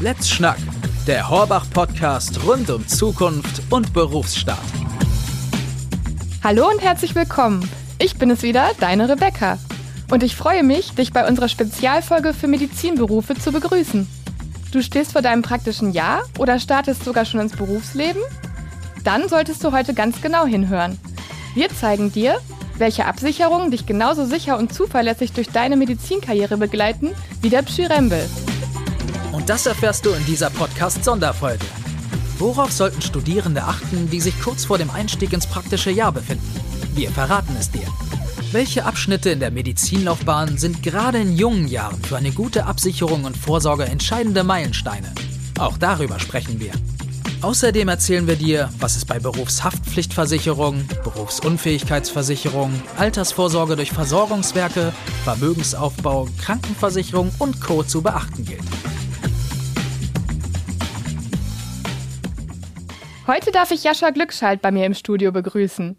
[0.00, 0.58] Let's Schnack,
[1.06, 4.58] der Horbach-Podcast rund um Zukunft und Berufsstart.
[6.42, 7.66] Hallo und herzlich willkommen.
[8.00, 9.56] Ich bin es wieder, deine Rebecca.
[10.10, 14.08] Und ich freue mich, dich bei unserer Spezialfolge für Medizinberufe zu begrüßen.
[14.72, 18.20] Du stehst vor deinem praktischen Jahr oder startest sogar schon ins Berufsleben?
[19.04, 20.98] Dann solltest du heute ganz genau hinhören.
[21.54, 22.40] Wir zeigen dir,
[22.76, 28.28] welche Absicherungen dich genauso sicher und zuverlässig durch deine Medizinkarriere begleiten wie der Pschyrembel.
[29.34, 31.66] Und das erfährst du in dieser Podcast-Sonderfolge.
[32.38, 36.48] Worauf sollten Studierende achten, die sich kurz vor dem Einstieg ins praktische Jahr befinden?
[36.94, 37.86] Wir verraten es dir.
[38.52, 43.36] Welche Abschnitte in der Medizinlaufbahn sind gerade in jungen Jahren für eine gute Absicherung und
[43.36, 45.12] Vorsorge entscheidende Meilensteine?
[45.58, 46.70] Auch darüber sprechen wir.
[47.42, 54.92] Außerdem erzählen wir dir, was es bei Berufshaftpflichtversicherung, Berufsunfähigkeitsversicherung, Altersvorsorge durch Versorgungswerke,
[55.24, 57.82] Vermögensaufbau, Krankenversicherung und Co.
[57.82, 58.62] zu beachten gilt.
[63.26, 65.96] Heute darf ich Jascha Glückschalt bei mir im Studio begrüßen.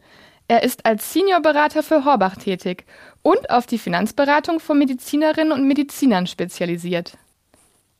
[0.47, 2.85] Er ist als Seniorberater für Horbach tätig
[3.23, 7.17] und auf die Finanzberatung von Medizinerinnen und Medizinern spezialisiert.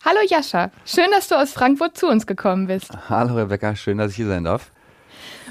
[0.04, 2.92] Hallo Jascha, schön, dass du aus Frankfurt zu uns gekommen bist.
[3.09, 4.72] Hallo Rebecca, schön, dass ich hier sein darf.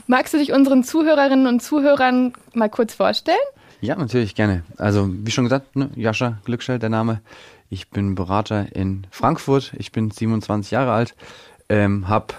[0.07, 3.37] Magst du dich unseren Zuhörerinnen und Zuhörern mal kurz vorstellen?
[3.81, 4.63] Ja, natürlich gerne.
[4.79, 7.23] Also wie schon gesagt, ne, Jascha Glückschell, der Name.
[7.71, 9.73] Ich bin Berater in Frankfurt.
[9.77, 11.17] Ich bin 27 Jahre alt,
[11.69, 12.35] ähm, habe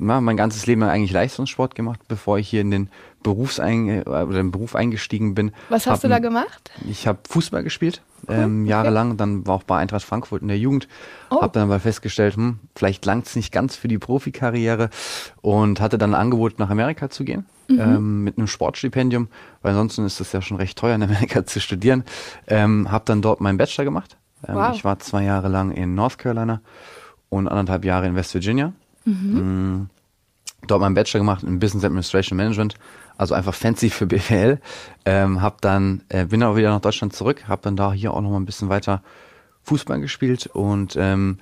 [0.00, 2.88] ja, mein ganzes Leben eigentlich Leistungssport gemacht, bevor ich hier in den
[3.22, 5.52] Berufsein oder im Beruf eingestiegen bin.
[5.68, 6.70] Was hast hab, du da gemacht?
[6.88, 8.70] Ich habe Fußball gespielt, Cool, ähm, okay.
[8.70, 9.16] jahrelang.
[9.16, 10.88] Dann war auch bei Eintracht Frankfurt in der Jugend.
[11.30, 11.40] Oh.
[11.40, 14.90] Habe dann aber festgestellt, hm, vielleicht langt es nicht ganz für die Profikarriere
[15.40, 17.46] und hatte dann ein Angebot, nach Amerika zu gehen.
[17.68, 17.80] Mhm.
[17.80, 19.28] Ähm, mit einem Sportstipendium,
[19.62, 22.04] weil ansonsten ist es ja schon recht teuer in Amerika zu studieren.
[22.46, 24.16] Ähm, habe dann dort meinen Bachelor gemacht.
[24.46, 24.74] Ähm, Wow.
[24.74, 26.60] Ich war zwei Jahre lang in North Carolina
[27.28, 28.72] und anderthalb Jahre in West Virginia.
[29.04, 29.88] Mm,
[30.66, 32.76] Dort meinen Bachelor gemacht in Business Administration Management,
[33.16, 34.60] also einfach fancy für BWL.
[35.04, 38.20] Ähm, hab dann äh, bin auch wieder nach Deutschland zurück, habe dann da hier auch
[38.20, 39.02] noch mal ein bisschen weiter
[39.64, 41.38] Fußball gespielt und ähm,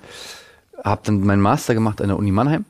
[0.83, 2.65] habe dann meinen Master gemacht an der Uni Mannheim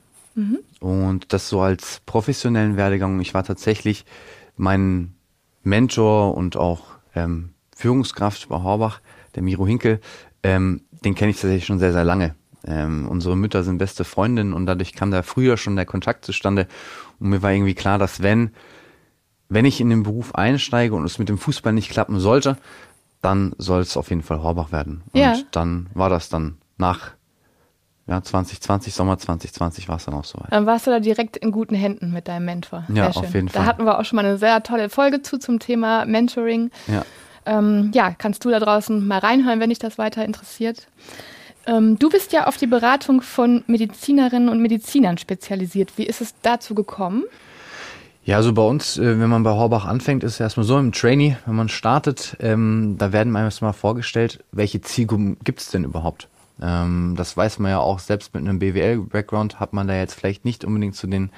[0.81, 3.19] und das so als professionellen Werdegang.
[3.21, 4.05] Ich war tatsächlich
[4.57, 5.13] mein
[5.63, 6.83] Mentor und auch
[7.15, 8.99] ähm, Führungskraft bei Horbach,
[9.35, 10.01] der Miro Hinkel,
[10.43, 12.35] ähm, den kenne ich tatsächlich schon sehr, sehr lange.
[12.65, 16.67] Ähm, unsere Mütter sind beste Freundinnen und dadurch kam da früher schon der Kontakt zustande.
[17.19, 18.51] Und mir war irgendwie klar, dass wenn,
[19.49, 22.57] wenn ich in den Beruf einsteige und es mit dem Fußball nicht klappen sollte,
[23.21, 25.01] dann soll es auf jeden Fall Horbach werden.
[25.13, 25.35] Und Ja.
[25.51, 27.11] dann war das dann nach
[28.07, 30.51] ja, 2020, Sommer 2020 war es dann auch soweit.
[30.51, 32.83] Dann warst du da direkt in guten Händen mit deinem Mentor.
[32.93, 33.65] Ja, auf jeden Da Fall.
[33.65, 36.71] hatten wir auch schon mal eine sehr tolle Folge zu zum Thema Mentoring.
[36.87, 37.05] Ja.
[37.45, 40.87] Ähm, ja, kannst du da draußen mal reinhören, wenn dich das weiter interessiert.
[41.67, 45.97] Ähm, du bist ja auf die Beratung von Medizinerinnen und Medizinern spezialisiert.
[45.97, 47.23] Wie ist es dazu gekommen?
[48.23, 50.91] Ja, also bei uns, äh, wenn man bei Horbach anfängt, ist es erstmal so im
[50.91, 55.83] Trainee, wenn man startet, ähm, da werden einem erstmal vorgestellt, welche Zielgruppen gibt es denn
[55.83, 56.27] überhaupt?
[56.61, 60.45] Ähm, das weiß man ja auch, selbst mit einem BWL-Background hat man da jetzt vielleicht
[60.45, 61.31] nicht unbedingt zu den,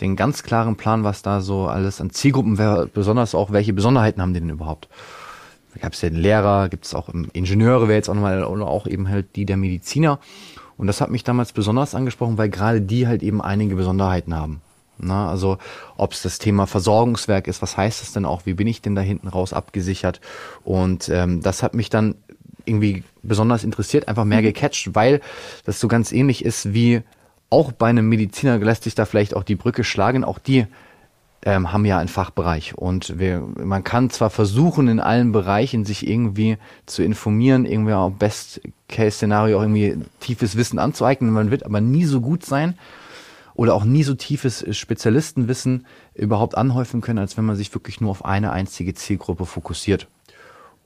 [0.00, 4.22] den ganz klaren Plan, was da so alles an Zielgruppen wäre, besonders auch, welche Besonderheiten
[4.22, 4.88] haben die denn überhaupt?
[5.76, 8.66] Da gab es ja den Lehrer, gibt es auch Ingenieure, wäre jetzt auch nochmal, oder
[8.66, 10.18] auch eben halt die der Mediziner.
[10.78, 14.62] Und das hat mich damals besonders angesprochen, weil gerade die halt eben einige Besonderheiten haben.
[14.96, 15.58] Na, also
[15.98, 18.94] ob es das Thema Versorgungswerk ist, was heißt das denn auch, wie bin ich denn
[18.94, 20.22] da hinten raus abgesichert?
[20.64, 22.14] Und ähm, das hat mich dann
[22.64, 25.20] irgendwie besonders interessiert, einfach mehr gecatcht, weil
[25.66, 27.02] das so ganz ähnlich ist wie
[27.50, 30.66] auch bei einem Mediziner lässt sich da vielleicht auch die Brücke schlagen, auch die
[31.42, 36.06] ähm, haben ja einen Fachbereich und wir, man kann zwar versuchen, in allen Bereichen sich
[36.06, 42.04] irgendwie zu informieren, irgendwie auch Best-Case-Szenario auch irgendwie tiefes Wissen anzueignen, man wird aber nie
[42.04, 42.74] so gut sein
[43.54, 48.10] oder auch nie so tiefes Spezialistenwissen überhaupt anhäufen können, als wenn man sich wirklich nur
[48.10, 50.08] auf eine einzige Zielgruppe fokussiert.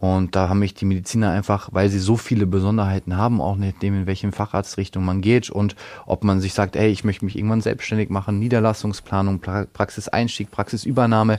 [0.00, 3.94] Und da haben mich die Mediziner einfach, weil sie so viele Besonderheiten haben, auch nachdem
[3.94, 5.76] in welchem Facharztrichtung man geht und
[6.06, 11.38] ob man sich sagt, ey, ich möchte mich irgendwann selbstständig machen, Niederlassungsplanung, pra Praxiseinstieg, Praxisübernahme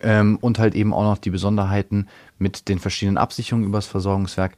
[0.00, 4.56] ähm, und halt eben auch noch die Besonderheiten mit den verschiedenen Absicherungen übers Versorgungswerk,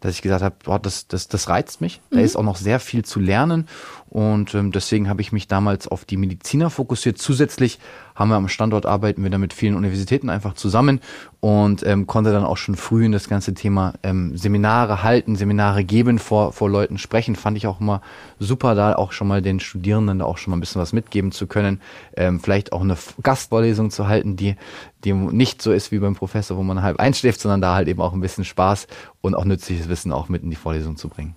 [0.00, 2.00] dass ich gesagt habe, boah, das, das, das reizt mich.
[2.10, 3.68] Da ist auch noch sehr viel zu lernen
[4.14, 7.18] und ähm, deswegen habe ich mich damals auf die Mediziner fokussiert.
[7.18, 7.80] Zusätzlich
[8.14, 11.00] haben wir am Standort arbeiten wir da mit vielen Universitäten einfach zusammen
[11.40, 15.82] und ähm, konnte dann auch schon früh in das ganze Thema ähm, Seminare halten, Seminare
[15.82, 17.34] geben, vor, vor Leuten sprechen.
[17.34, 18.02] Fand ich auch immer
[18.38, 21.32] super, da auch schon mal den Studierenden da auch schon mal ein bisschen was mitgeben
[21.32, 21.80] zu können.
[22.16, 24.54] Ähm, vielleicht auch eine Gastvorlesung zu halten, die,
[25.02, 28.00] die nicht so ist wie beim Professor, wo man halb einschläft, sondern da halt eben
[28.00, 28.86] auch ein bisschen Spaß
[29.22, 31.34] und auch nützliches Wissen auch mit in die Vorlesung zu bringen.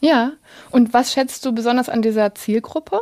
[0.00, 0.32] Ja.
[0.70, 3.00] Und was schätzt du besonders an dieser Zielgruppe?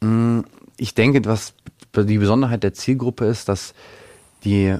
[0.00, 0.40] Mm,
[0.76, 1.54] ich denke, was
[1.94, 3.74] die Besonderheit der Zielgruppe ist, dass
[4.44, 4.76] die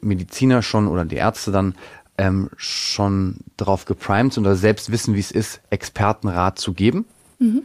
[0.00, 1.74] Mediziner schon oder die Ärzte dann
[2.18, 7.06] ähm, schon darauf geprimed sind oder selbst wissen, wie es ist, Expertenrat zu geben
[7.38, 7.62] mhm.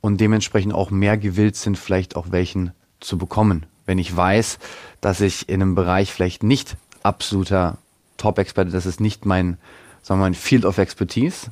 [0.00, 3.66] und dementsprechend auch mehr gewillt sind, vielleicht auch welchen zu bekommen.
[3.84, 4.58] Wenn ich weiß,
[5.00, 7.78] dass ich in einem Bereich vielleicht nicht absoluter
[8.16, 9.58] Top-Experte, das ist nicht mein,
[10.02, 11.48] sagen wir mal, Field of Expertise,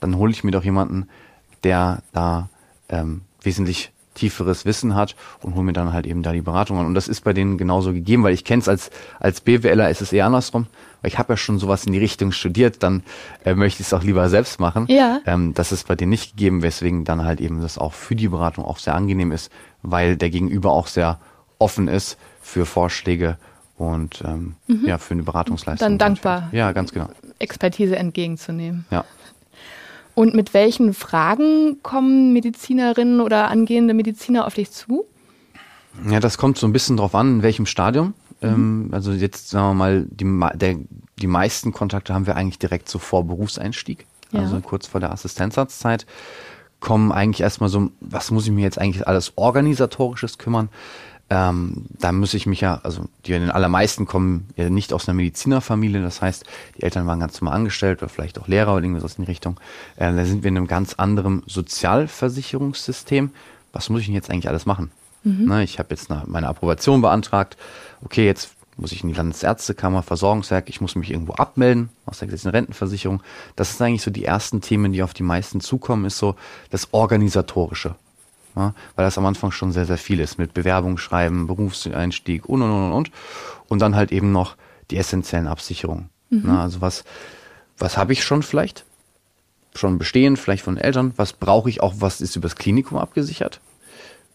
[0.00, 1.08] dann hole ich mir doch jemanden,
[1.64, 2.48] der da
[2.88, 6.86] ähm, wesentlich tieferes Wissen hat und hole mir dann halt eben da die Beratung an.
[6.86, 8.90] Und das ist bei denen genauso gegeben, weil ich kenne es als,
[9.20, 10.66] als BWLer ist es eher andersrum.
[11.00, 13.04] Weil ich habe ja schon sowas in die Richtung studiert, dann
[13.44, 14.86] äh, möchte ich es auch lieber selbst machen.
[14.88, 15.20] Ja.
[15.26, 18.28] Ähm, das ist bei denen nicht gegeben, weswegen dann halt eben das auch für die
[18.28, 19.52] Beratung auch sehr angenehm ist,
[19.82, 21.20] weil der Gegenüber auch sehr
[21.60, 23.38] offen ist für Vorschläge
[23.76, 24.86] und ähm, mhm.
[24.86, 25.86] ja, für eine Beratungsleistung.
[25.86, 26.48] Dann dankbar.
[26.50, 27.08] Ja, ganz genau.
[27.38, 28.84] Expertise entgegenzunehmen.
[28.90, 29.04] Ja.
[30.18, 35.04] Und mit welchen Fragen kommen Medizinerinnen oder angehende Mediziner auf dich zu?
[36.10, 38.14] Ja, das kommt so ein bisschen drauf an, in welchem Stadium.
[38.40, 38.48] Mhm.
[38.48, 40.74] Ähm, also jetzt sagen wir mal, die, der,
[41.20, 44.40] die meisten Kontakte haben wir eigentlich direkt so vor Berufseinstieg, ja.
[44.40, 46.04] also kurz vor der Assistenzarztzeit
[46.80, 50.68] kommen eigentlich erstmal so, was muss ich mir jetzt eigentlich alles organisatorisches kümmern?
[51.30, 55.08] Ähm, da muss ich mich ja, also die in den allermeisten kommen ja nicht aus
[55.08, 56.44] einer Medizinerfamilie, das heißt,
[56.76, 59.30] die Eltern waren ganz normal angestellt oder vielleicht auch Lehrer oder irgendwas aus in die
[59.30, 59.60] Richtung.
[59.96, 63.30] Äh, da sind wir in einem ganz anderen Sozialversicherungssystem.
[63.72, 64.90] Was muss ich denn jetzt eigentlich alles machen?
[65.22, 65.44] Mhm.
[65.44, 67.58] Ne, ich habe jetzt eine, meine Approbation beantragt.
[68.02, 72.28] Okay, jetzt muss ich in die Landesärztekammer, Versorgungswerk, ich muss mich irgendwo abmelden aus der
[72.28, 73.22] gesetzlichen Rentenversicherung.
[73.56, 76.36] Das sind eigentlich so die ersten Themen, die auf die meisten zukommen, ist so
[76.70, 77.96] das Organisatorische
[78.58, 82.62] ja, weil das am Anfang schon sehr, sehr viel ist mit Bewerbung schreiben, Berufseinstieg und
[82.62, 83.10] und und und
[83.68, 84.56] und dann halt eben noch
[84.90, 86.10] die essentiellen Absicherungen.
[86.30, 86.42] Mhm.
[86.44, 87.04] Na, also was,
[87.78, 88.84] was habe ich schon vielleicht?
[89.74, 91.12] Schon bestehen, vielleicht von Eltern.
[91.16, 93.60] Was brauche ich auch, was ist übers Klinikum abgesichert?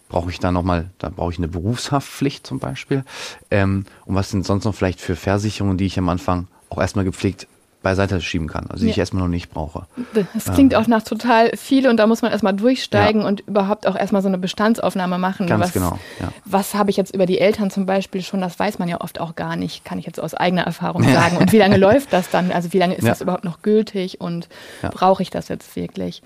[0.08, 3.04] Brauche ich da nochmal, da brauche ich eine Berufshaftpflicht zum Beispiel.
[3.52, 7.06] Ähm, und was sind sonst noch vielleicht für Versicherungen, die ich am Anfang auch erstmal
[7.06, 7.48] gepflegt
[7.84, 8.92] beiseite schieben kann, also die ja.
[8.92, 9.86] ich erstmal noch nicht brauche.
[10.34, 10.80] Das klingt ähm.
[10.80, 13.28] auch nach total viel und da muss man erstmal durchsteigen ja.
[13.28, 15.46] und überhaupt auch erstmal so eine Bestandsaufnahme machen.
[15.46, 16.00] Ganz was, genau.
[16.20, 16.32] Ja.
[16.46, 19.20] Was habe ich jetzt über die Eltern zum Beispiel schon, das weiß man ja oft
[19.20, 21.38] auch gar nicht, kann ich jetzt aus eigener Erfahrung sagen.
[21.38, 22.52] Und wie lange läuft das dann?
[22.52, 24.48] Also wie lange ist das überhaupt noch gültig und
[24.82, 26.24] brauche ich das jetzt wirklich?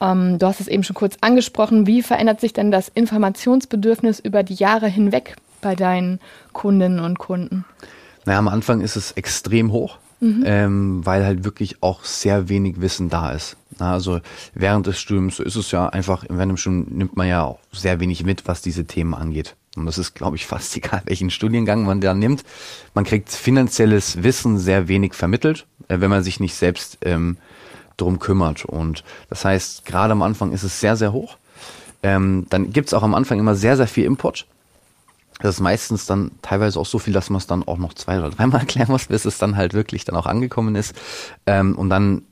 [0.00, 1.86] Ähm, du hast es eben schon kurz angesprochen.
[1.86, 6.18] Wie verändert sich denn das Informationsbedürfnis über die Jahre hinweg bei deinen
[6.52, 7.66] Kundinnen und Kunden?
[8.24, 10.42] Naja, am Anfang ist es extrem hoch mhm.
[10.46, 13.56] ähm, weil halt wirklich auch sehr wenig Wissen da ist.
[13.78, 14.20] Also
[14.54, 18.00] während des Studiums ist es ja einfach, während dem Studium nimmt man ja auch sehr
[18.00, 19.56] wenig mit, was diese Themen angeht.
[19.76, 22.44] Und das ist, glaube ich, fast egal, welchen Studiengang man da nimmt.
[22.94, 27.36] Man kriegt finanzielles Wissen sehr wenig vermittelt, äh, wenn man sich nicht selbst ähm,
[27.96, 28.64] drum kümmert.
[28.64, 31.36] Und das heißt, gerade am Anfang ist es sehr, sehr hoch.
[32.02, 34.46] Ähm, dann gibt's auch am Anfang immer sehr, sehr viel Input.
[35.40, 38.18] Das ist meistens dann teilweise auch so viel, dass man es dann auch noch zwei
[38.18, 40.94] oder dreimal erklären muss, bis es dann halt wirklich dann auch angekommen ist.
[41.46, 42.22] Ähm, und dann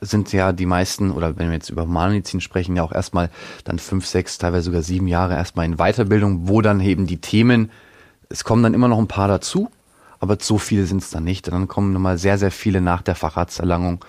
[0.00, 3.30] sind ja die meisten, oder wenn wir jetzt über Humanmedizin sprechen, ja auch erstmal
[3.64, 7.70] dann fünf, sechs, teilweise sogar sieben Jahre erstmal in Weiterbildung, wo dann eben die Themen,
[8.28, 9.70] es kommen dann immer noch ein paar dazu,
[10.18, 11.46] aber so viele sind es dann nicht.
[11.46, 14.04] Und dann kommen nochmal sehr, sehr viele nach der Facharzterlangung,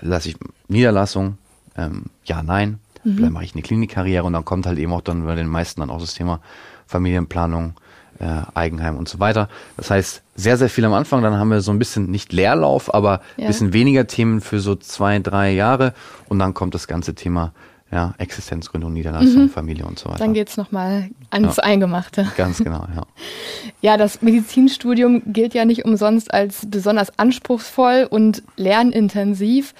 [0.00, 0.36] lasse ich
[0.68, 1.38] Niederlassung,
[1.76, 3.16] ähm, ja, nein, mhm.
[3.16, 5.80] vielleicht mache ich eine Klinikkarriere und dann kommt halt eben auch dann bei den meisten
[5.80, 6.40] dann auch das Thema
[6.86, 7.74] Familienplanung,
[8.18, 9.48] äh, Eigenheim und so weiter.
[9.76, 11.22] Das heißt, sehr, sehr viel am Anfang.
[11.22, 13.46] Dann haben wir so ein bisschen nicht Leerlauf, aber ja.
[13.46, 15.94] bisschen weniger Themen für so zwei, drei Jahre.
[16.28, 17.52] Und dann kommt das ganze Thema
[17.94, 19.50] ja, Existenzgründung, Niederlassung, mhm.
[19.50, 20.18] Familie und so weiter.
[20.18, 21.62] Dann geht's nochmal ans ja.
[21.62, 22.26] Eingemachte.
[22.36, 23.02] Ganz genau, ja.
[23.82, 29.74] ja, das Medizinstudium gilt ja nicht umsonst als besonders anspruchsvoll und lernintensiv.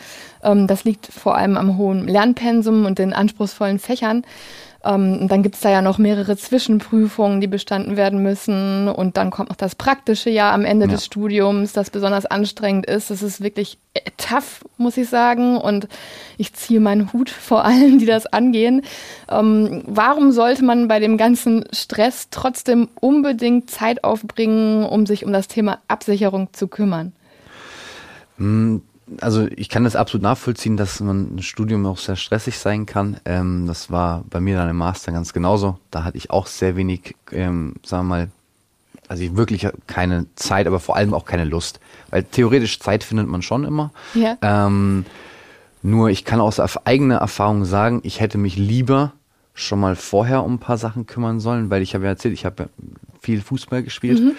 [0.44, 4.22] Ähm, das liegt vor allem am hohen Lernpensum und den anspruchsvollen Fächern.
[4.84, 8.88] Ähm, dann gibt's da ja noch mehrere Zwischenprüfungen, die bestanden werden müssen.
[8.88, 10.92] Und dann kommt noch das praktische Jahr am Ende ja.
[10.92, 13.10] des Studiums, das besonders anstrengend ist.
[13.10, 15.56] Das ist wirklich äh, tough, muss ich sagen.
[15.56, 15.88] Und
[16.36, 18.82] ich ziehe meinen Hut vor allen, die das angehen.
[19.30, 25.32] Ähm, warum sollte man bei dem ganzen Stress trotzdem unbedingt Zeit aufbringen, um sich um
[25.32, 27.12] das Thema Absicherung zu kümmern?
[28.36, 28.82] Hm
[29.20, 33.18] also ich kann das absolut nachvollziehen, dass man ein Studium auch sehr stressig sein kann.
[33.24, 35.78] Ähm, das war bei mir dann im Master ganz genauso.
[35.90, 38.28] Da hatte ich auch sehr wenig, ähm, sagen wir mal,
[39.08, 41.80] also ich wirklich keine Zeit, aber vor allem auch keine Lust.
[42.10, 43.92] Weil theoretisch Zeit findet man schon immer.
[44.14, 44.38] Ja.
[44.40, 45.04] Ähm,
[45.82, 49.12] nur ich kann aus eigener Erfahrung sagen, ich hätte mich lieber
[49.52, 52.44] schon mal vorher um ein paar Sachen kümmern sollen, weil ich habe ja erzählt, ich
[52.46, 52.70] habe
[53.20, 54.32] viel Fußball gespielt mhm.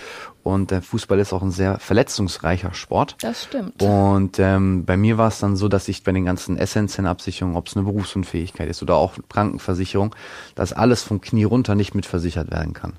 [0.45, 3.15] Und der Fußball ist auch ein sehr verletzungsreicher Sport.
[3.19, 3.81] Das stimmt.
[3.81, 7.57] Und ähm, bei mir war es dann so, dass ich bei den ganzen essentiellen Absicherungen,
[7.57, 10.15] ob es eine Berufsunfähigkeit ist oder auch Krankenversicherung,
[10.53, 12.93] dass alles vom Knie runter nicht mitversichert werden kann.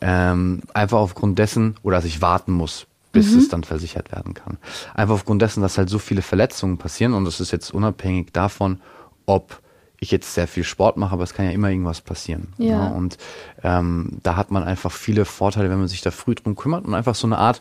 [0.00, 3.38] Ähm, einfach aufgrund dessen, oder dass ich warten muss, bis mhm.
[3.38, 4.56] es dann versichert werden kann.
[4.94, 8.80] Einfach aufgrund dessen, dass halt so viele Verletzungen passieren und das ist jetzt unabhängig davon,
[9.26, 9.60] ob
[10.00, 12.48] ich jetzt sehr viel Sport mache, aber es kann ja immer irgendwas passieren.
[12.58, 12.66] Ja.
[12.66, 12.94] ja ne?
[12.94, 13.18] und
[13.62, 16.94] ähm, da hat man einfach viele Vorteile, wenn man sich da früh drum kümmert und
[16.94, 17.60] einfach so eine Art,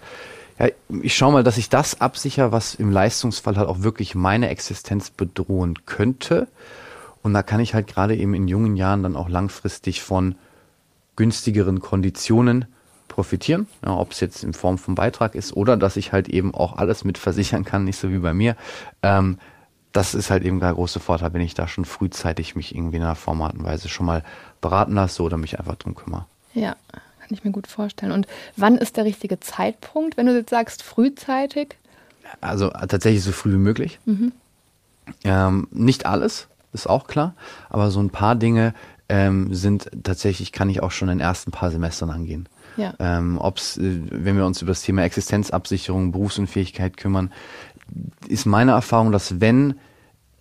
[0.60, 0.68] ja,
[1.02, 5.10] ich schaue mal, dass ich das absichere, was im Leistungsfall halt auch wirklich meine Existenz
[5.10, 6.48] bedrohen könnte.
[7.22, 10.36] Und da kann ich halt gerade eben in jungen Jahren dann auch langfristig von
[11.16, 12.66] günstigeren Konditionen
[13.08, 16.54] profitieren, ja, ob es jetzt in Form von Beitrag ist oder dass ich halt eben
[16.54, 18.56] auch alles mit versichern kann, nicht so wie bei mir.
[19.02, 19.40] Ähm,
[19.98, 23.02] das ist halt eben der große Vorteil, wenn ich da schon frühzeitig mich irgendwie in
[23.02, 24.24] einer Form und Weise schon mal
[24.62, 26.26] beraten lasse oder mich einfach drum kümmere.
[26.54, 28.12] Ja, kann ich mir gut vorstellen.
[28.12, 31.78] Und wann ist der richtige Zeitpunkt, wenn du jetzt sagst frühzeitig?
[32.42, 34.00] Also tatsächlich so früh wie möglich.
[34.06, 34.34] Mhm.
[35.24, 37.34] Ähm, nicht alles, ist auch klar,
[37.70, 38.76] aber so ein paar Dinge
[39.10, 42.48] ähm, sind tatsächlich, kann ich auch schon in den ersten paar Semestern angehen.
[42.76, 42.94] Ja.
[43.00, 47.32] Ähm, ob's, äh, wenn wir uns über das Thema Existenzabsicherung, Berufsunfähigkeit kümmern,
[48.28, 49.76] ist meine Erfahrung, dass wenn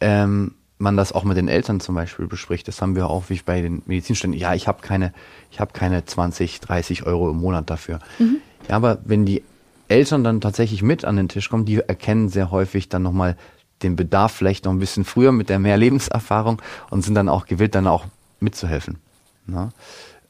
[0.00, 3.40] ähm, man das auch mit den Eltern zum Beispiel bespricht, das haben wir auch wie
[3.44, 5.12] bei den Medizinständen, ja, ich habe keine,
[5.50, 8.00] ich habe keine 20, 30 Euro im Monat dafür.
[8.18, 8.38] Mhm.
[8.68, 9.42] Ja, aber wenn die
[9.88, 13.36] Eltern dann tatsächlich mit an den Tisch kommen, die erkennen sehr häufig dann nochmal
[13.82, 16.60] den Bedarf vielleicht noch ein bisschen früher mit der mehr Lebenserfahrung
[16.90, 18.06] und sind dann auch gewillt, dann auch
[18.40, 18.98] mitzuhelfen.
[19.46, 19.70] Na?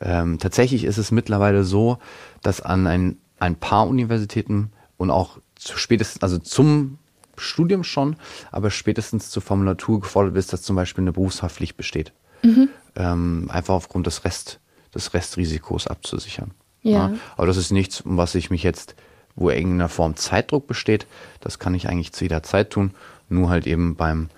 [0.01, 1.99] Ähm, tatsächlich ist es mittlerweile so,
[2.43, 6.99] dass an ein, ein paar Universitäten und auch zu spätestens, also zum
[7.41, 8.17] Studium schon,
[8.51, 12.13] aber spätestens zur Formulatur gefordert ist, dass zum Beispiel eine Berufshaftpflicht besteht.
[12.43, 12.69] Mhm.
[12.95, 14.61] Ähm, einfach aufgrund des Rest,
[14.95, 16.53] des Restrisikos abzusichern.
[16.83, 17.11] Ja.
[17.11, 17.15] ja.
[17.37, 18.95] Aber das ist nichts, um was ich mich jetzt,
[19.35, 21.07] wo irgendeiner Form Zeitdruck besteht,
[21.41, 22.93] das kann ich eigentlich zu jeder Zeit tun,
[23.29, 24.29] nur halt eben beim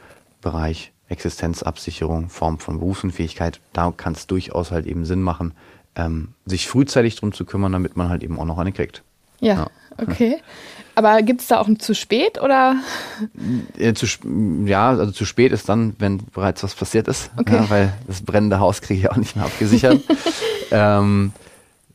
[0.40, 5.52] Bereich Existenzabsicherung, Form von Berufsunfähigkeit, da kann es durchaus halt eben Sinn machen,
[5.94, 9.02] ähm, sich frühzeitig drum zu kümmern, damit man halt eben auch noch eine kriegt.
[9.40, 9.66] Ja, ja.
[9.98, 10.38] okay.
[10.98, 12.74] Aber gibt es da auch ein zu spät oder?
[13.78, 14.06] Ja, zu,
[14.64, 17.54] ja, also zu spät ist dann, wenn bereits was passiert ist, okay.
[17.54, 20.00] ja, weil das brennende Haus kriege ich auch nicht mehr abgesichert.
[20.72, 21.32] ähm,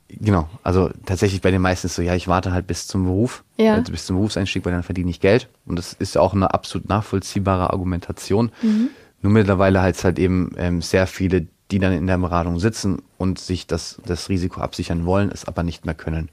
[0.07, 3.43] genau, also tatsächlich bei den meisten ist so, ja, ich warte halt bis zum Beruf,
[3.57, 3.73] ja.
[3.73, 5.49] also bis zum Berufseinstieg, weil dann verdiene ich Geld.
[5.65, 8.53] Und das ist ja auch eine absolut nachvollziehbare Argumentation.
[8.61, 8.89] Mhm.
[9.21, 13.37] Nur mittlerweile halt halt eben ähm, sehr viele, die dann in der Beratung sitzen und
[13.37, 16.29] sich das, das Risiko absichern wollen, es aber nicht mehr können.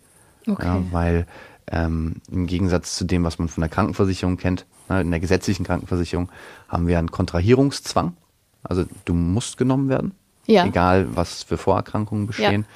[0.47, 0.67] Okay.
[0.67, 1.27] Ja, weil
[1.71, 5.65] ähm, im Gegensatz zu dem, was man von der Krankenversicherung kennt, ne, in der gesetzlichen
[5.65, 6.31] Krankenversicherung
[6.69, 8.17] haben wir einen Kontrahierungszwang.
[8.63, 10.13] Also du musst genommen werden,
[10.47, 10.67] ja.
[10.67, 12.63] egal was für Vorerkrankungen bestehen.
[12.63, 12.69] Ja.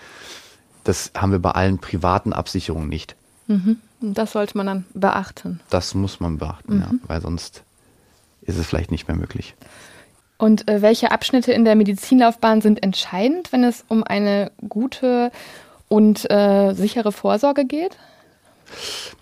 [0.85, 3.17] Das haben wir bei allen privaten Absicherungen nicht.
[3.47, 3.79] Mhm.
[4.01, 5.61] Das sollte man dann beachten.
[5.71, 6.81] Das muss man beachten, mhm.
[6.81, 7.63] ja, weil sonst
[8.43, 9.55] ist es vielleicht nicht mehr möglich.
[10.37, 15.31] Und äh, welche Abschnitte in der Medizinlaufbahn sind entscheidend, wenn es um eine gute
[15.95, 17.97] und äh, sichere Vorsorge geht?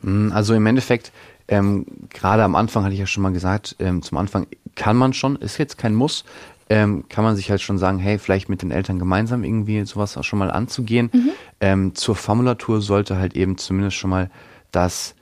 [0.00, 1.12] Mm, also im Endeffekt,
[1.48, 5.12] ähm, gerade am Anfang hatte ich ja schon mal gesagt, ähm, zum Anfang kann man
[5.12, 6.24] schon, ist jetzt kein Muss,
[6.70, 10.16] ähm, kann man sich halt schon sagen, hey, vielleicht mit den Eltern gemeinsam irgendwie sowas
[10.16, 11.10] auch schon mal anzugehen.
[11.12, 11.30] Mhm.
[11.60, 14.30] Ähm, zur Formulatur sollte halt eben zumindest schon mal
[14.70, 15.14] das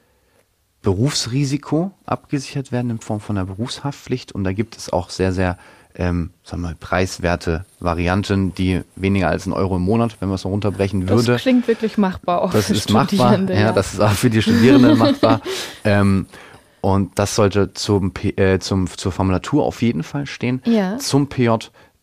[0.83, 5.59] Berufsrisiko abgesichert werden in Form von einer Berufshaftpflicht und da gibt es auch sehr, sehr
[5.95, 10.37] ähm, sagen wir mal, preiswerte Varianten, die weniger als ein Euro im Monat, wenn man
[10.37, 11.33] es so runterbrechen würde.
[11.33, 12.43] Das klingt wirklich machbar.
[12.43, 15.41] Auch das ist machbar, ja, ja, das ist auch für die Studierenden machbar.
[15.85, 16.27] Ähm,
[16.81, 20.63] und das sollte zum, äh, zum, zur Formulatur auf jeden Fall stehen.
[20.65, 20.99] Ja.
[20.99, 21.51] Zum PJ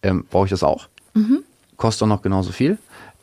[0.04, 0.88] ähm, brauche ich das auch.
[1.14, 1.44] Mhm.
[1.78, 2.78] Kostet auch noch genauso viel.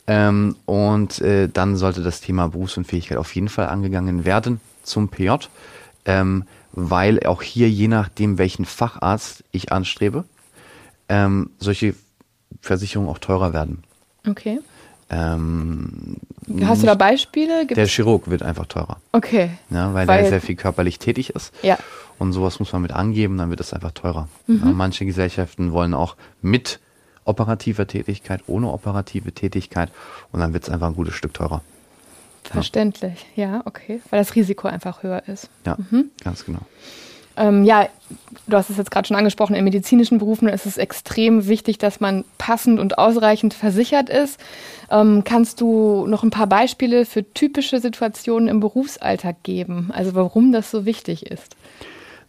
[0.06, 5.30] Ähm, und äh, dann sollte das Thema Berufsunfähigkeit auf jeden Fall angegangen werden zum PJ,
[6.04, 10.24] ähm, weil auch hier je nachdem, welchen Facharzt ich anstrebe,
[11.08, 11.94] ähm, solche
[12.60, 13.84] Versicherungen auch teurer werden.
[14.26, 14.60] Okay.
[15.10, 16.16] Ähm,
[16.62, 17.60] Hast du da Beispiele?
[17.60, 18.98] Gibt's der Chirurg wird einfach teurer.
[19.12, 19.50] Okay.
[19.70, 21.52] Ja, weil, weil der sehr viel körperlich tätig ist.
[21.62, 21.78] Ja.
[22.18, 24.28] Und sowas muss man mit angeben, dann wird es einfach teurer.
[24.46, 24.60] Mhm.
[24.64, 26.80] Ja, manche Gesellschaften wollen auch mit
[27.24, 29.90] operativer Tätigkeit, ohne operative Tätigkeit
[30.32, 31.62] und dann wird es einfach ein gutes Stück teurer.
[32.44, 33.52] Verständlich, ja.
[33.52, 34.00] ja, okay.
[34.10, 35.48] Weil das Risiko einfach höher ist.
[35.64, 36.10] Ja, mhm.
[36.22, 36.60] ganz genau.
[37.36, 37.88] Ähm, ja,
[38.46, 42.00] du hast es jetzt gerade schon angesprochen, in medizinischen Berufen ist es extrem wichtig, dass
[42.00, 44.38] man passend und ausreichend versichert ist.
[44.90, 49.90] Ähm, kannst du noch ein paar Beispiele für typische Situationen im Berufsalltag geben?
[49.92, 51.56] Also warum das so wichtig ist?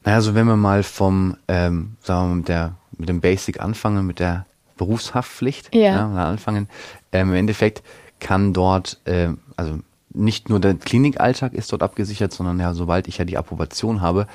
[0.03, 3.59] Naja, also wenn wir mal vom, ähm, sagen wir mal, mit, der, mit dem Basic
[3.59, 4.45] anfangen, mit der
[4.77, 6.13] Berufshaftpflicht ja.
[6.13, 6.67] ja anfangen,
[7.11, 7.83] ähm, im Endeffekt
[8.19, 9.79] kann dort, äh, also
[10.13, 14.27] nicht nur der Klinikalltag ist dort abgesichert, sondern ja, sobald ich ja die Approbation habe,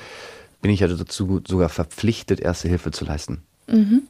[0.61, 3.41] bin ich ja dazu sogar verpflichtet, erste Hilfe zu leisten.
[3.67, 4.03] Mhm.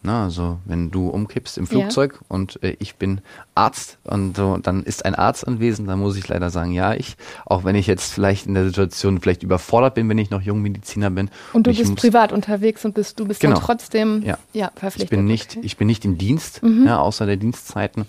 [0.00, 2.26] Na, also wenn du umkippst im Flugzeug ja.
[2.28, 3.20] und äh, ich bin
[3.56, 7.16] Arzt und so, dann ist ein Arzt anwesend, dann muss ich leider sagen, ja, ich,
[7.46, 11.10] auch wenn ich jetzt vielleicht in der Situation vielleicht überfordert bin, wenn ich noch Jungmediziner
[11.10, 11.30] bin.
[11.52, 13.56] Und du und bist privat unterwegs und bist, du bist genau.
[13.56, 14.38] dann trotzdem ja.
[14.52, 15.02] Ja, verpflichtet.
[15.02, 15.66] Ich bin nicht, okay.
[15.66, 16.86] ich bin nicht im Dienst, mhm.
[16.86, 18.06] ja, außer der Dienstzeiten.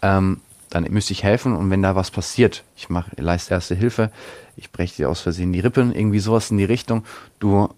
[0.00, 0.40] Ähm,
[0.74, 4.10] dann müsste ich helfen und wenn da was passiert, ich mache, leiste erste Hilfe,
[4.56, 7.04] ich breche dir aus Versehen die Rippen, irgendwie sowas in die Richtung,
[7.38, 7.68] du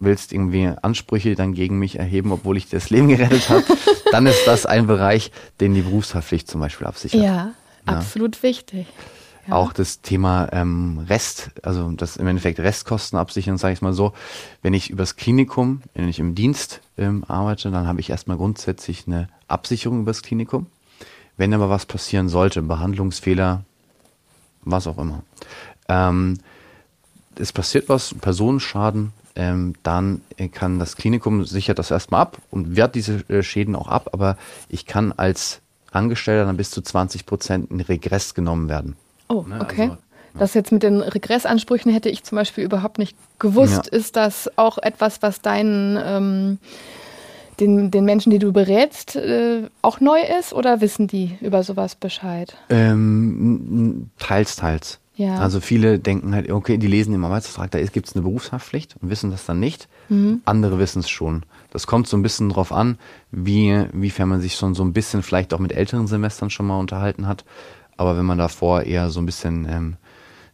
[0.00, 3.64] willst irgendwie Ansprüche dann gegen mich erheben, obwohl ich dir das Leben gerettet habe,
[4.10, 5.30] dann ist das ein Bereich,
[5.60, 7.20] den die Berufshaftpflicht zum Beispiel absichert.
[7.20, 7.52] Ja, ja.
[7.84, 8.86] absolut wichtig.
[9.46, 9.54] Ja.
[9.54, 14.12] Auch das Thema ähm, Rest, also das im Endeffekt Restkosten absichern, sage ich mal so.
[14.62, 19.04] Wenn ich übers Klinikum, wenn ich im Dienst ähm, arbeite, dann habe ich erstmal grundsätzlich
[19.06, 20.66] eine Absicherung übers Klinikum.
[21.40, 23.64] Wenn aber was passieren sollte, Behandlungsfehler,
[24.60, 25.22] was auch immer,
[25.88, 26.36] ähm,
[27.34, 30.20] es passiert was, Personenschaden, ähm, dann
[30.52, 34.36] kann das Klinikum sichert das erstmal ab und wehrt diese äh, Schäden auch ab, aber
[34.68, 38.96] ich kann als Angestellter dann bis zu 20 Prozent in Regress genommen werden.
[39.30, 39.82] Oh, ne, okay.
[39.84, 39.96] Also,
[40.34, 43.86] das jetzt mit den Regressansprüchen hätte ich zum Beispiel überhaupt nicht gewusst.
[43.90, 43.98] Ja.
[43.98, 46.58] Ist das auch etwas, was deinen ähm,
[47.60, 51.94] den, den Menschen, die du berätst, äh, auch neu ist oder wissen die über sowas
[51.94, 52.56] Bescheid?
[52.68, 55.00] Ähm, teils, teils.
[55.20, 55.38] Ja.
[55.38, 59.10] Also viele denken halt, okay, die lesen im Arbeitsvertrag, da gibt es eine Berufshaftpflicht und
[59.10, 59.86] wissen das dann nicht.
[60.08, 60.40] Mhm.
[60.46, 61.44] Andere wissen es schon.
[61.70, 62.96] Das kommt so ein bisschen drauf an,
[63.30, 66.78] wie, wiefern man sich schon so ein bisschen vielleicht auch mit älteren Semestern schon mal
[66.78, 67.44] unterhalten hat.
[67.98, 69.96] Aber wenn man davor eher so ein bisschen ähm,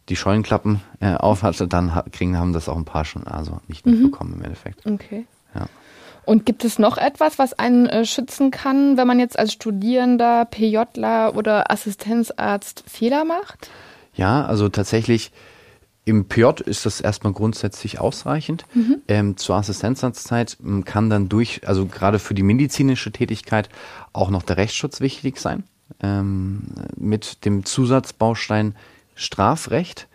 [0.08, 3.86] die Scheuenklappen äh, auf hatte, dann kriegen haben das auch ein paar schon also nicht
[3.86, 4.38] mitbekommen mhm.
[4.38, 4.84] im Endeffekt.
[4.84, 5.26] Okay.
[6.26, 10.44] Und gibt es noch etwas, was einen äh, schützen kann, wenn man jetzt als Studierender,
[10.44, 13.70] PJler oder Assistenzarzt Fehler macht?
[14.12, 15.30] Ja, also tatsächlich
[16.04, 18.64] im PJ ist das erstmal grundsätzlich ausreichend.
[18.74, 19.02] Mhm.
[19.06, 23.68] Ähm, zur Assistenzarztzeit ähm, kann dann durch, also gerade für die medizinische Tätigkeit
[24.12, 25.62] auch noch der Rechtsschutz wichtig sein.
[26.02, 26.62] Ähm,
[26.96, 28.74] mit dem Zusatzbaustein
[29.14, 30.08] Strafrecht.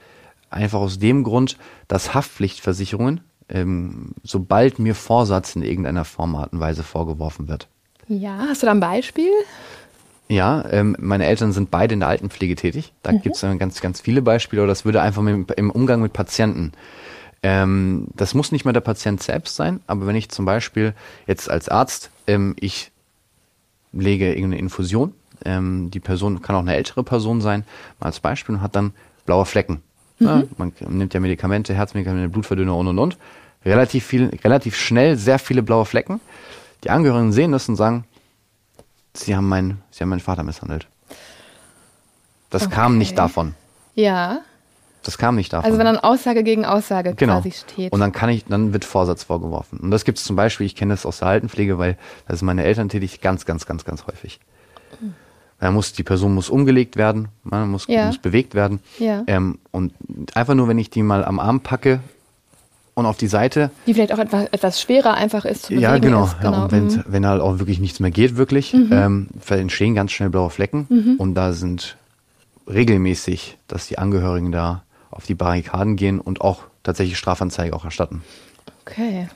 [0.50, 1.58] Einfach aus dem Grund,
[1.88, 7.68] dass Haftpflichtversicherungen ähm, sobald mir Vorsatz in irgendeiner Form, Art und Weise vorgeworfen wird.
[8.08, 9.32] Ja, hast du da ein Beispiel?
[10.28, 12.94] Ja, ähm, meine Eltern sind beide in der Altenpflege tätig.
[13.04, 13.22] Da mhm.
[13.22, 14.62] gibt es ganz, ganz viele Beispiele.
[14.62, 16.72] Oder das würde einfach mit, im Umgang mit Patienten.
[17.44, 20.94] Ähm, das muss nicht mehr der Patient selbst sein, aber wenn ich zum Beispiel
[21.26, 22.92] jetzt als Arzt, ähm, ich
[23.94, 27.66] lege irgendeine Infusion, ähm, die Person kann auch eine ältere Person sein,
[28.00, 28.94] mal als Beispiel, und hat dann
[29.26, 29.82] blaue Flecken.
[30.22, 30.28] Mhm.
[30.28, 33.18] Ja, man nimmt ja Medikamente, Herzmedikamente, Blutverdünner und und und
[33.66, 36.20] relativ viel, relativ schnell sehr viele blaue Flecken.
[36.84, 38.06] Die Angehörigen sehen das und sagen,
[39.14, 40.88] sie haben meinen, sie haben meinen Vater misshandelt.
[42.50, 42.76] Das okay.
[42.76, 43.56] kam nicht davon.
[43.96, 44.42] Ja.
[45.04, 45.66] Das kam nicht davon.
[45.66, 47.38] Also wenn dann Aussage gegen Aussage genau.
[47.38, 47.92] quasi steht.
[47.92, 49.80] Und dann kann ich, dann wird Vorsatz vorgeworfen.
[49.80, 52.42] Und das gibt es zum Beispiel, ich kenne das aus der Altenpflege, weil das ist
[52.44, 54.40] meine Eltern tätig, ganz, ganz, ganz, ganz häufig.
[55.62, 58.08] Da muss, die Person muss umgelegt werden, man muss, ja.
[58.08, 58.80] muss bewegt werden.
[59.00, 59.24] Ja.
[59.28, 59.94] Ähm, und
[60.36, 62.02] einfach nur, wenn ich die mal am Arm packe,
[62.94, 63.72] und auf die Seite.
[63.88, 65.82] Die vielleicht auch etwas, etwas schwerer einfach ist zu bewegen.
[65.82, 66.26] Ja, genau.
[66.26, 66.52] Ist, genau.
[66.52, 67.04] Ja, und wenn, mhm.
[67.08, 68.90] wenn halt auch wirklich nichts mehr geht, wirklich, mhm.
[68.92, 70.88] ähm, entstehen ganz schnell blaue Flecken.
[70.90, 71.16] Mhm.
[71.18, 71.96] Und da sind
[72.68, 78.24] regelmäßig, dass die Angehörigen da auf die Barrikaden gehen und auch tatsächlich Strafanzeige auch erstatten.
[78.82, 79.28] Okay.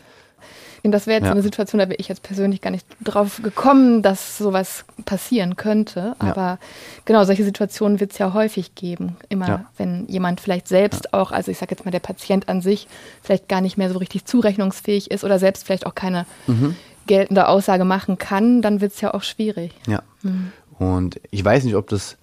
[0.86, 1.32] Und das wäre jetzt ja.
[1.32, 6.15] eine Situation, da wäre ich jetzt persönlich gar nicht drauf gekommen, dass sowas passieren könnte.
[6.19, 6.60] Aber ja.
[7.06, 9.17] genau, solche Situationen wird es ja häufig geben.
[9.30, 9.65] Immer, ja.
[9.78, 12.88] wenn jemand vielleicht selbst auch, also ich sage jetzt mal der Patient an sich,
[13.24, 16.76] vielleicht gar nicht mehr so richtig zurechnungsfähig ist oder selbst vielleicht auch keine mhm.
[17.08, 19.71] geltende Aussage machen kann, dann wird es ja auch schwierig.
[19.88, 20.04] Ja.
[20.21, 20.52] Mhm.
[20.78, 22.15] Und ich weiß nicht, ob das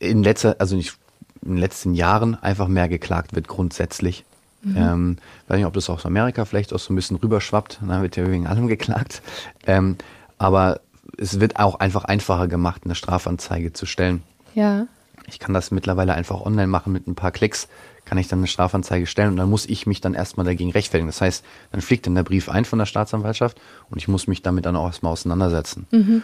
[0.00, 0.96] in letzter, also nicht
[1.42, 4.24] in den letzten Jahren einfach mehr geklagt wird grundsätzlich.
[4.66, 4.76] Mhm.
[4.76, 7.78] Ähm, weiß nicht, ob das aus Amerika vielleicht auch so ein bisschen rüberschwappt.
[7.86, 9.22] Da wird ja wegen allem geklagt.
[9.66, 9.96] Ähm,
[10.38, 10.80] aber
[11.16, 14.22] es wird auch einfach einfacher gemacht, eine Strafanzeige zu stellen.
[14.54, 14.86] Ja.
[15.28, 17.68] Ich kann das mittlerweile einfach online machen mit ein paar Klicks,
[18.04, 21.08] kann ich dann eine Strafanzeige stellen und dann muss ich mich dann erstmal dagegen rechtfertigen.
[21.08, 24.42] Das heißt, dann fliegt dann der Brief ein von der Staatsanwaltschaft und ich muss mich
[24.42, 25.86] damit dann auch erstmal auseinandersetzen.
[25.90, 26.22] Mhm.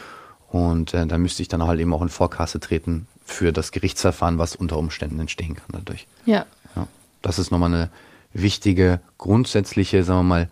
[0.50, 4.38] Und äh, da müsste ich dann halt eben auch in Vorkasse treten für das Gerichtsverfahren,
[4.38, 6.06] was unter Umständen entstehen kann dadurch.
[6.26, 6.44] Ja.
[6.76, 6.86] ja.
[7.22, 7.90] Das ist nochmal eine
[8.32, 10.48] wichtige, grundsätzliche, sagen wir mal,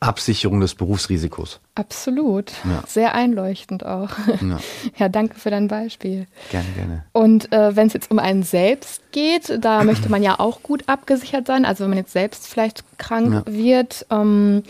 [0.00, 1.60] Absicherung des Berufsrisikos.
[1.76, 2.52] Absolut.
[2.64, 2.82] Ja.
[2.88, 4.10] Sehr einleuchtend auch.
[4.40, 4.58] Ja.
[4.98, 5.08] ja.
[5.08, 6.26] danke für dein Beispiel.
[6.50, 7.04] Gerne, gerne.
[7.12, 10.88] Und äh, wenn es jetzt um einen selbst geht, da möchte man ja auch gut
[10.88, 11.64] abgesichert sein.
[11.64, 13.52] Also wenn man jetzt selbst vielleicht krank ja.
[13.52, 14.64] wird, ähm,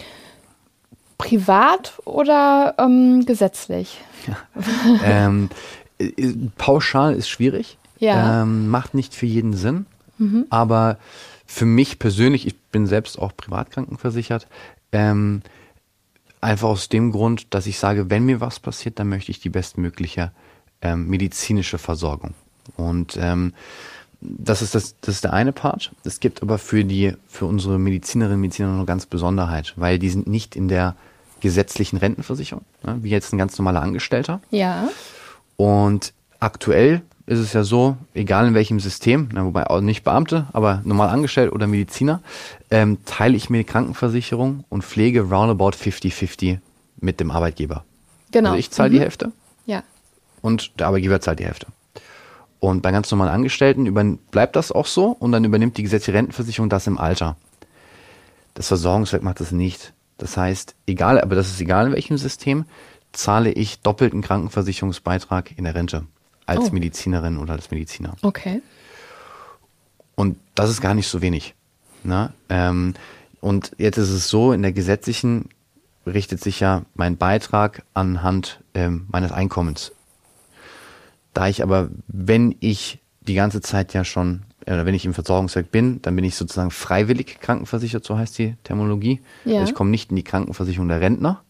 [1.16, 3.98] privat oder ähm, gesetzlich?
[5.04, 5.48] ähm,
[5.98, 7.78] Äh, pauschal ist schwierig.
[7.98, 8.42] Ja.
[8.42, 9.86] Ähm, macht nicht für jeden Sinn.
[10.50, 10.98] Aber
[11.52, 14.48] für mich persönlich, ich bin selbst auch privat krankenversichert,
[14.90, 15.42] ähm,
[16.40, 19.50] einfach aus dem Grund, dass ich sage, wenn mir was passiert, dann möchte ich die
[19.50, 20.32] bestmögliche
[20.80, 22.32] ähm, medizinische Versorgung.
[22.76, 23.52] Und ähm,
[24.22, 25.92] das ist das, das ist der eine Part.
[26.04, 29.98] Es gibt aber für die, für unsere Medizinerinnen und Mediziner noch eine ganz Besonderheit, weil
[29.98, 30.96] die sind nicht in der
[31.40, 34.40] gesetzlichen Rentenversicherung, ne, wie jetzt ein ganz normaler Angestellter.
[34.50, 34.88] Ja.
[35.56, 40.46] Und aktuell ist es ja so, egal in welchem System, na, wobei auch nicht Beamte,
[40.52, 42.20] aber normal angestellt oder Mediziner,
[42.70, 46.58] ähm, teile ich mir die Krankenversicherung und pflege roundabout 50-50
[47.00, 47.84] mit dem Arbeitgeber.
[48.32, 48.50] Genau.
[48.50, 48.94] Also ich zahle Mhm.
[48.94, 49.32] die Hälfte
[49.66, 49.82] Ja.
[50.40, 51.66] und der Arbeitgeber zahlt die Hälfte.
[52.58, 53.92] Und bei ganz normalen Angestellten
[54.30, 57.36] bleibt das auch so und dann übernimmt die gesetzliche Rentenversicherung das im Alter.
[58.54, 59.92] Das Versorgungswerk macht das nicht.
[60.18, 62.64] Das heißt, egal, aber das ist egal in welchem System,
[63.12, 66.04] zahle ich doppelten Krankenversicherungsbeitrag in der Rente
[66.46, 66.72] als Oh.
[66.72, 68.14] Medizinerin oder als Mediziner.
[68.22, 68.62] Okay.
[70.14, 71.54] Und das ist gar nicht so wenig.
[72.04, 72.32] Ne?
[72.48, 72.94] Ähm,
[73.40, 75.48] und jetzt ist es so, in der gesetzlichen
[76.06, 79.92] richtet sich ja mein Beitrag anhand ähm, meines Einkommens.
[81.32, 85.14] Da ich aber, wenn ich die ganze Zeit ja schon, äh, oder wenn ich im
[85.14, 89.20] Versorgungswerk bin, dann bin ich sozusagen freiwillig krankenversichert, so heißt die Terminologie.
[89.44, 89.60] Ja.
[89.60, 91.42] Also ich komme nicht in die Krankenversicherung der Rentner,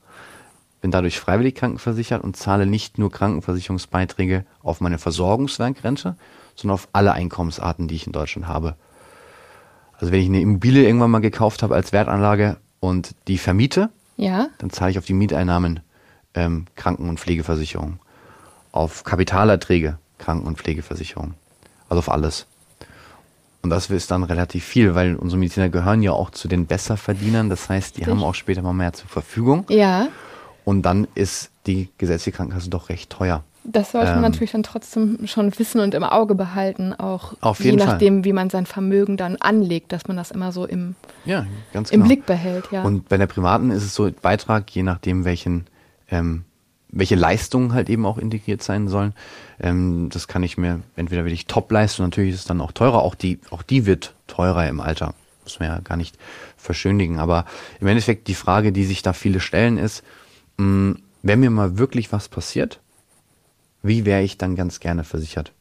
[0.82, 6.16] bin dadurch freiwillig krankenversichert und zahle nicht nur Krankenversicherungsbeiträge auf meine Versorgungswerkrente,
[6.54, 8.76] sondern auf alle Einkommensarten, die ich in Deutschland habe.
[9.98, 14.48] Also wenn ich eine Immobilie irgendwann mal gekauft habe als Wertanlage und die vermiete, Ja.
[14.58, 15.80] dann zahle ich auf die Mieteinnahmen
[16.34, 17.98] ähm, Kranken- und Pflegeversicherung.
[18.72, 21.34] Auf Kapitalerträge Kranken- und Pflegeversicherung.
[21.88, 22.46] Also auf alles.
[23.62, 27.48] Und das ist dann relativ viel, weil unsere Mediziner gehören ja auch zu den Besserverdienern.
[27.48, 28.12] Das heißt, die Richtig.
[28.16, 29.64] haben auch später mal mehr zur Verfügung.
[29.68, 30.08] Ja.
[30.64, 33.42] Und dann ist die gesetzliche Krankenkasse doch recht teuer.
[33.64, 37.66] Das sollte man Ähm, natürlich dann trotzdem schon wissen und im Auge behalten, auch je
[37.66, 37.88] jeden Fall.
[37.88, 41.84] nachdem, wie man sein Vermögen dann anlegt, dass man das immer so im, Ja, im
[41.84, 42.04] genau.
[42.04, 42.82] Blick behält, ja.
[42.82, 45.66] Und bei der privaten ist es so, Beitrag, je nachdem, welchen,
[46.10, 46.44] ähm,
[46.88, 49.14] welche Leistungen halt eben auch integriert sein sollen.
[49.60, 53.00] Ähm, das kann ich mir, entweder will ich Top-Leistung, natürlich ist es dann auch teurer,
[53.00, 55.14] auch die, auch die wird teurer im Alter.
[55.44, 56.18] Muss man ja gar nicht
[56.56, 57.20] verschönigen.
[57.20, 57.46] Aber
[57.80, 60.02] im Endeffekt die Frage, die sich da viele stellen, ist,
[60.56, 62.80] mh, wenn mir mal wirklich was passiert,
[63.82, 65.52] wie wäre ich dann ganz gerne versichert?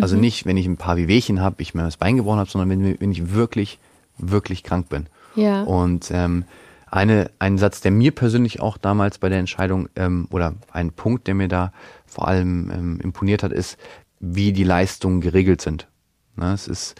[0.00, 2.68] Also nicht, wenn ich ein paar Wehwehchen habe, ich mir das Bein gebrochen habe, sondern
[2.68, 3.78] wenn, wenn ich wirklich,
[4.18, 5.06] wirklich krank bin.
[5.34, 5.62] Ja.
[5.62, 6.44] Und ähm,
[6.90, 11.26] eine, ein Satz, der mir persönlich auch damals bei der Entscheidung ähm, oder ein Punkt,
[11.26, 11.72] der mir da
[12.06, 13.78] vor allem ähm, imponiert hat, ist,
[14.20, 15.88] wie die Leistungen geregelt sind.
[16.36, 16.94] Ne, es ist,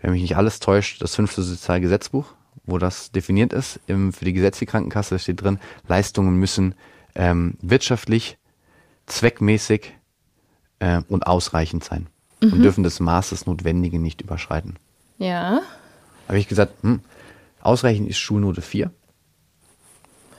[0.00, 2.34] wenn mich nicht alles täuscht, das fünfte Sozialgesetzbuch,
[2.64, 3.80] wo das definiert ist.
[3.86, 6.74] Im, für die gesetzliche Krankenkasse steht drin, Leistungen müssen
[7.14, 8.38] ähm, wirtschaftlich,
[9.06, 9.94] zweckmäßig
[10.78, 12.08] äh, und ausreichend sein
[12.40, 14.78] und dürfen des Maßes Notwendigen nicht überschreiten
[15.18, 15.60] ja,
[16.26, 17.00] habe ich gesagt, hm,
[17.60, 18.90] ausreichend ist Schulnote 4.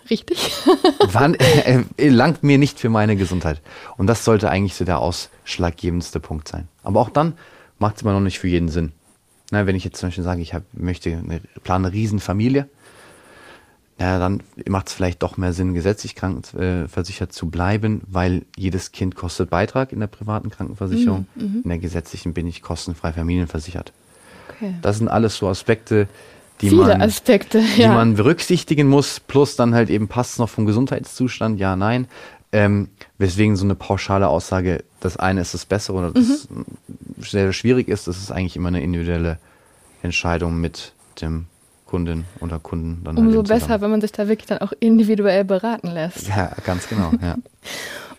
[0.10, 0.54] richtig.
[1.12, 3.62] Wann, äh, äh, langt mir nicht für meine Gesundheit.
[3.98, 6.68] Und das sollte eigentlich so der ausschlaggebendste Punkt sein.
[6.84, 7.34] Aber auch dann
[7.78, 8.94] macht es immer noch nicht für jeden Sinn.
[9.52, 12.68] Na, wenn ich jetzt zum Beispiel sage, ich hab, möchte eine, plane eine Riesenfamilie,
[14.00, 19.16] ja, dann macht es vielleicht doch mehr Sinn, gesetzlich krankenversichert zu bleiben, weil jedes Kind
[19.16, 21.28] kostet Beitrag in der privaten Krankenversicherung.
[21.36, 23.92] In der gesetzlichen bin ich kostenfrei familienversichert.
[24.56, 24.76] Okay.
[24.82, 26.08] Das sind alles so Aspekte,
[26.62, 27.94] die Viele man Aspekte, die ja.
[27.94, 32.08] man berücksichtigen muss, plus dann halt eben passt es noch vom Gesundheitszustand, ja, nein.
[32.52, 36.66] Ähm, weswegen so eine pauschale Aussage, das eine ist das Bessere oder das Mhm.
[37.20, 39.38] sehr schwierig ist, das ist eigentlich immer eine individuelle
[40.02, 41.46] Entscheidung mit dem
[41.86, 43.04] Kundin oder Kunden.
[43.04, 46.28] Dann Umso besser, wenn man sich da wirklich dann auch individuell beraten lässt.
[46.28, 47.36] Ja, ganz genau, ja.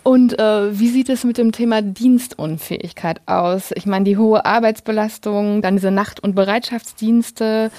[0.03, 3.71] Und äh, wie sieht es mit dem Thema Dienstunfähigkeit aus?
[3.75, 7.71] Ich meine, die hohe Arbeitsbelastung, dann diese Nacht- und Bereitschaftsdienste,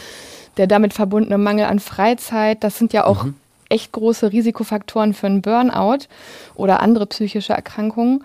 [0.58, 3.26] der damit verbundene Mangel an Freizeit, das sind ja auch
[3.70, 6.06] echt große Risikofaktoren für einen Burnout
[6.56, 8.24] oder andere psychische Erkrankungen.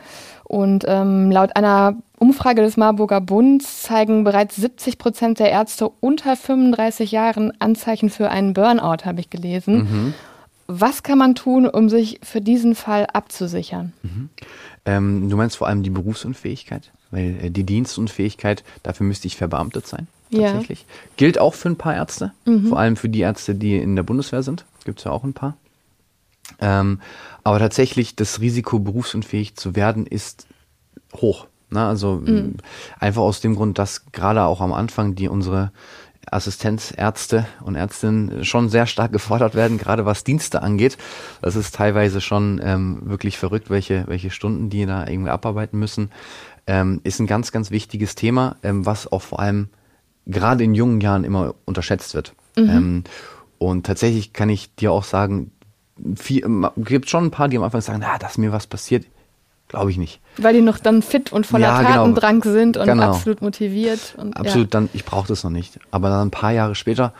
[0.48, 6.36] Und ähm, laut einer Umfrage des Marburger Bunds zeigen bereits 70 Prozent der Ärzte unter
[6.36, 10.14] 35 Jahren Anzeichen für einen Burnout, habe ich gelesen.
[10.68, 13.92] Was kann man tun, um sich für diesen Fall abzusichern?
[14.84, 16.90] Ähm, du meinst vor allem die Berufsunfähigkeit?
[17.10, 20.50] Weil äh, die Dienstunfähigkeit, dafür müsste ich verbeamtet sein, Ja.
[20.52, 20.86] tatsächlich.
[21.16, 22.32] Gilt auch für ein paar Ärzte,
[22.68, 24.64] vor allem für die Ärzte, die in der Bundeswehr sind.
[24.84, 25.56] Gibt es ja auch ein paar.
[26.60, 27.00] Ähm,
[27.44, 30.46] aber tatsächlich, das Risiko, berufsunfähig zu werden, ist
[31.14, 31.46] hoch.
[31.70, 31.84] Ne?
[31.84, 32.56] Also ähm,
[32.98, 35.72] einfach aus dem Grund, dass gerade auch am Anfang die unsere
[36.30, 40.96] Assistenzärzte und Ärztinnen schon sehr stark gefordert werden, gerade was Dienste angeht.
[41.42, 46.10] Das ist teilweise schon ähm, wirklich verrückt, welche, welche Stunden die da irgendwie abarbeiten müssen.
[46.66, 49.68] Ähm, ist ein ganz, ganz wichtiges Thema, ähm, was auch vor allem
[50.26, 52.34] gerade in jungen Jahren immer unterschätzt wird.
[52.56, 52.70] Mhm.
[52.70, 53.04] Ähm,
[53.58, 55.52] und tatsächlich kann ich dir auch sagen,
[56.76, 59.06] gibt schon ein paar, die am Anfang sagen, na, dass mir was passiert.
[59.68, 60.20] Glaube ich nicht.
[60.36, 61.94] Weil die noch dann fit und voller ja, genau.
[61.94, 62.54] Tatendrang genau.
[62.54, 63.10] sind und genau.
[63.10, 64.14] absolut motiviert.
[64.16, 64.70] Und, absolut, ja.
[64.70, 65.80] dann, ich brauche das noch nicht.
[65.90, 67.12] Aber dann ein paar Jahre später,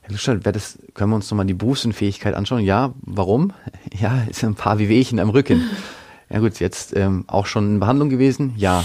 [0.00, 2.60] Herr Lüstert, das, können wir uns nochmal die Berufsunfähigkeit anschauen?
[2.60, 3.52] Ja, warum?
[4.00, 5.62] Ja, ist ein paar Wehwehchen am Rücken.
[6.28, 8.54] Ja gut, jetzt ähm, auch schon in Behandlung gewesen?
[8.56, 8.82] Ja.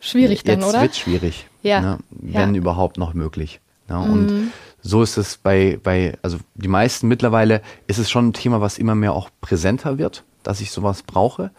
[0.00, 0.82] Schwierig dann, jetzt oder?
[0.82, 1.46] wird schwierig.
[1.62, 1.80] Ja.
[1.80, 1.98] Ne?
[2.10, 2.58] Wenn ja.
[2.58, 3.60] überhaupt noch möglich.
[3.88, 4.12] Ja, ne?
[4.12, 4.52] und mhm.
[4.82, 8.78] So ist es bei, bei, also die meisten mittlerweile ist es schon ein Thema, was
[8.78, 11.50] immer mehr auch präsenter wird, dass ich sowas brauche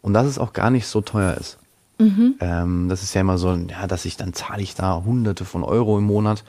[0.00, 1.58] und dass es auch gar nicht so teuer ist.
[1.98, 2.34] Mhm.
[2.40, 5.62] Ähm, das ist ja immer so, ja, dass ich dann zahle ich da Hunderte von
[5.62, 6.44] Euro im Monat.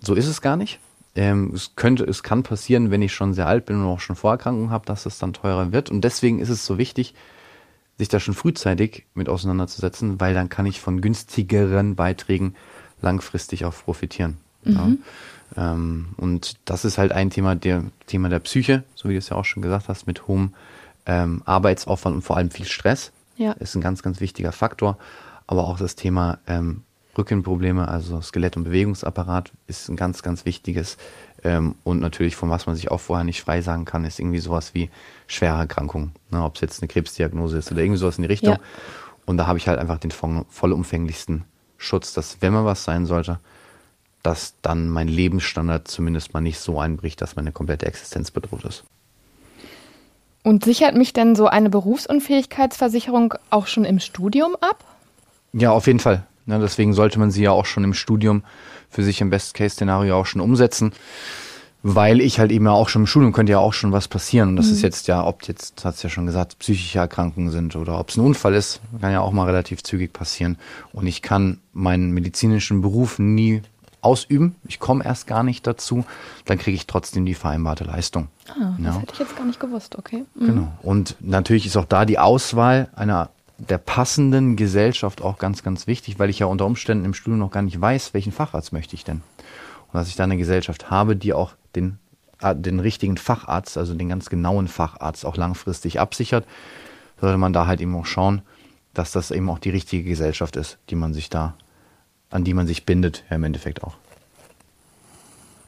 [0.00, 0.80] So ist es gar nicht.
[1.14, 4.16] Ähm, es könnte, es kann passieren, wenn ich schon sehr alt bin und auch schon
[4.16, 5.90] Vorerkrankungen habe, dass es dann teurer wird.
[5.90, 7.14] Und deswegen ist es so wichtig,
[7.98, 12.54] sich da schon frühzeitig mit auseinanderzusetzen, weil dann kann ich von günstigeren Beiträgen
[13.00, 14.38] langfristig auch profitieren.
[14.64, 14.74] Mhm.
[14.74, 14.88] Ja.
[15.56, 19.28] Ähm, und das ist halt ein Thema der Thema der Psyche, so wie du es
[19.28, 20.54] ja auch schon gesagt hast, mit hohem
[21.06, 23.12] ähm, Arbeitsaufwand und vor allem viel Stress.
[23.36, 23.52] Ja.
[23.52, 24.98] Ist ein ganz, ganz wichtiger Faktor.
[25.46, 26.82] Aber auch das Thema ähm,
[27.16, 30.96] Rückenprobleme, also Skelett- und Bewegungsapparat, ist ein ganz, ganz wichtiges.
[31.44, 34.38] Ähm, und natürlich, von was man sich auch vorher nicht frei sagen kann, ist irgendwie
[34.38, 34.90] sowas wie
[35.26, 36.12] schwere Erkrankungen.
[36.30, 38.54] Ne, Ob es jetzt eine Krebsdiagnose ist oder irgendwie sowas in die Richtung.
[38.54, 38.60] Ja.
[39.26, 41.44] Und da habe ich halt einfach den vollumfänglichsten
[41.76, 43.40] Schutz, dass wenn man was sein sollte,
[44.22, 48.84] dass dann mein Lebensstandard zumindest mal nicht so einbricht, dass meine komplette Existenz bedroht ist.
[50.44, 54.84] Und sichert mich denn so eine Berufsunfähigkeitsversicherung auch schon im Studium ab?
[55.52, 56.24] Ja, auf jeden Fall.
[56.46, 58.42] Ja, deswegen sollte man sie ja auch schon im Studium
[58.90, 60.92] für sich im Best-Case-Szenario auch schon umsetzen.
[61.84, 64.50] Weil ich halt eben ja auch schon im Studium könnte ja auch schon was passieren.
[64.50, 64.72] Und das mhm.
[64.72, 68.10] ist jetzt ja, ob jetzt, hat es ja schon gesagt, psychische Erkrankungen sind oder ob
[68.10, 70.58] es ein Unfall ist, kann ja auch mal relativ zügig passieren.
[70.92, 73.62] Und ich kann meinen medizinischen Beruf nie
[74.02, 74.56] ausüben.
[74.68, 76.04] Ich komme erst gar nicht dazu.
[76.44, 78.28] Dann kriege ich trotzdem die vereinbarte Leistung.
[78.48, 79.00] Ah, das ja.
[79.00, 80.24] hätte ich jetzt gar nicht gewusst, okay.
[80.34, 80.46] Mhm.
[80.46, 80.72] Genau.
[80.82, 86.18] Und natürlich ist auch da die Auswahl einer der passenden Gesellschaft auch ganz, ganz wichtig,
[86.18, 89.04] weil ich ja unter Umständen im Studium noch gar nicht weiß, welchen Facharzt möchte ich
[89.04, 89.22] denn.
[89.92, 91.98] Und dass ich da eine Gesellschaft habe, die auch den,
[92.40, 96.44] äh, den richtigen Facharzt, also den ganz genauen Facharzt auch langfristig absichert,
[97.20, 98.42] sollte man da halt eben auch schauen,
[98.94, 101.54] dass das eben auch die richtige Gesellschaft ist, die man sich da,
[102.32, 103.94] an die man sich bindet, ja, im Endeffekt auch.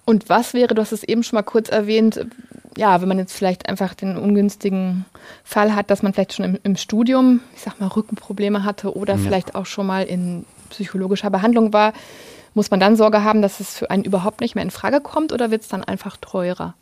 [0.04, 2.26] Und was wäre, du hast es eben schon mal kurz erwähnt,
[2.76, 5.06] ja, wenn man jetzt vielleicht einfach den ungünstigen
[5.44, 9.14] Fall hat, dass man vielleicht schon im, im Studium, ich sag mal, Rückenprobleme hatte oder
[9.14, 9.20] ja.
[9.20, 11.92] vielleicht auch schon mal in psychologischer Behandlung war,
[12.52, 15.32] muss man dann Sorge haben, dass es für einen überhaupt nicht mehr in Frage kommt
[15.32, 16.74] oder wird es dann einfach teurer?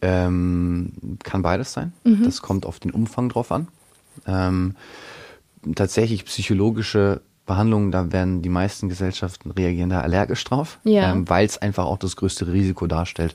[0.00, 1.92] Ähm, kann beides sein.
[2.04, 2.24] Mhm.
[2.24, 3.68] Das kommt auf den Umfang drauf an.
[4.26, 4.76] Ähm,
[5.74, 11.10] tatsächlich psychologische Behandlungen, da werden die meisten Gesellschaften reagieren da allergisch drauf, ja.
[11.10, 13.34] ähm, weil es einfach auch das größte Risiko darstellt,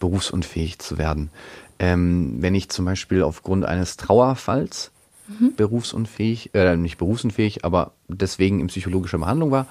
[0.00, 1.30] berufsunfähig zu werden.
[1.78, 4.90] Ähm, wenn ich zum Beispiel aufgrund eines Trauerfalls
[5.28, 5.54] mhm.
[5.56, 9.66] berufsunfähig, äh, nicht berufsunfähig, aber deswegen in psychologischer Behandlung war,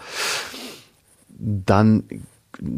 [1.38, 2.04] dann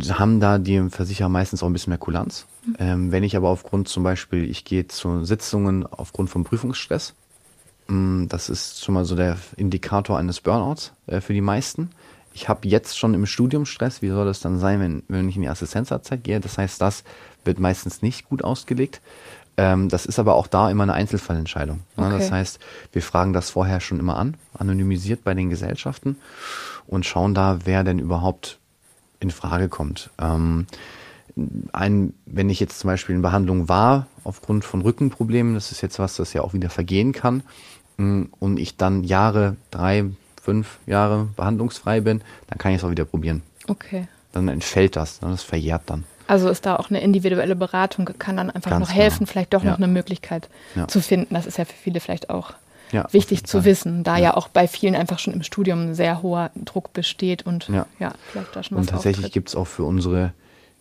[0.10, 2.46] haben da die Versicherer meistens auch ein bisschen mehr Kulanz.
[2.66, 2.76] Mhm.
[2.80, 7.14] Ähm, wenn ich aber aufgrund zum Beispiel, ich gehe zu Sitzungen aufgrund von Prüfungsstress,
[7.88, 11.92] das ist schon mal so der Indikator eines Burnouts äh, für die meisten.
[12.34, 14.02] Ich habe jetzt schon im Studium Stress.
[14.02, 16.40] Wie soll das dann sein, wenn, wenn ich in die Assistenzarztzeit gehe?
[16.40, 17.04] Das heißt, das
[17.46, 19.02] wird meistens nicht gut ausgelegt.
[19.58, 21.82] Ähm, das ist aber auch da immer eine Einzelfallentscheidung.
[21.96, 22.08] Ne?
[22.08, 22.18] Okay.
[22.18, 22.60] Das heißt,
[22.92, 26.18] wir fragen das vorher schon immer an, anonymisiert bei den Gesellschaften
[26.88, 28.60] und schauen da, wer denn überhaupt
[29.20, 30.10] in Frage kommt.
[30.20, 30.68] Ähm,
[31.74, 36.00] ein, wenn ich jetzt zum Beispiel in Behandlung war aufgrund von Rückenproblemen, das ist jetzt
[36.00, 37.44] was, das ja auch wieder vergehen kann, mm,
[37.98, 40.06] und ich dann Jahre, drei,
[40.42, 43.42] fünf Jahre behandlungsfrei bin, dann kann ich es auch wieder probieren.
[43.68, 44.08] Okay.
[44.32, 45.30] Dann entfällt das, ne?
[45.30, 46.04] das verjährt dann.
[46.28, 49.32] Also ist da auch eine individuelle Beratung, kann dann einfach Ganz noch helfen, genau.
[49.32, 49.72] vielleicht doch ja.
[49.72, 50.88] noch eine Möglichkeit ja.
[50.88, 51.34] zu finden.
[51.34, 52.54] Das ist ja für viele vielleicht auch
[52.92, 53.66] ja, wichtig zu Fall.
[53.66, 54.34] wissen, da ja.
[54.36, 57.86] auch bei vielen einfach schon im Studium ein sehr hoher Druck besteht und ja,
[58.32, 60.34] vielleicht da schon was Und tatsächlich gibt es auch für unsere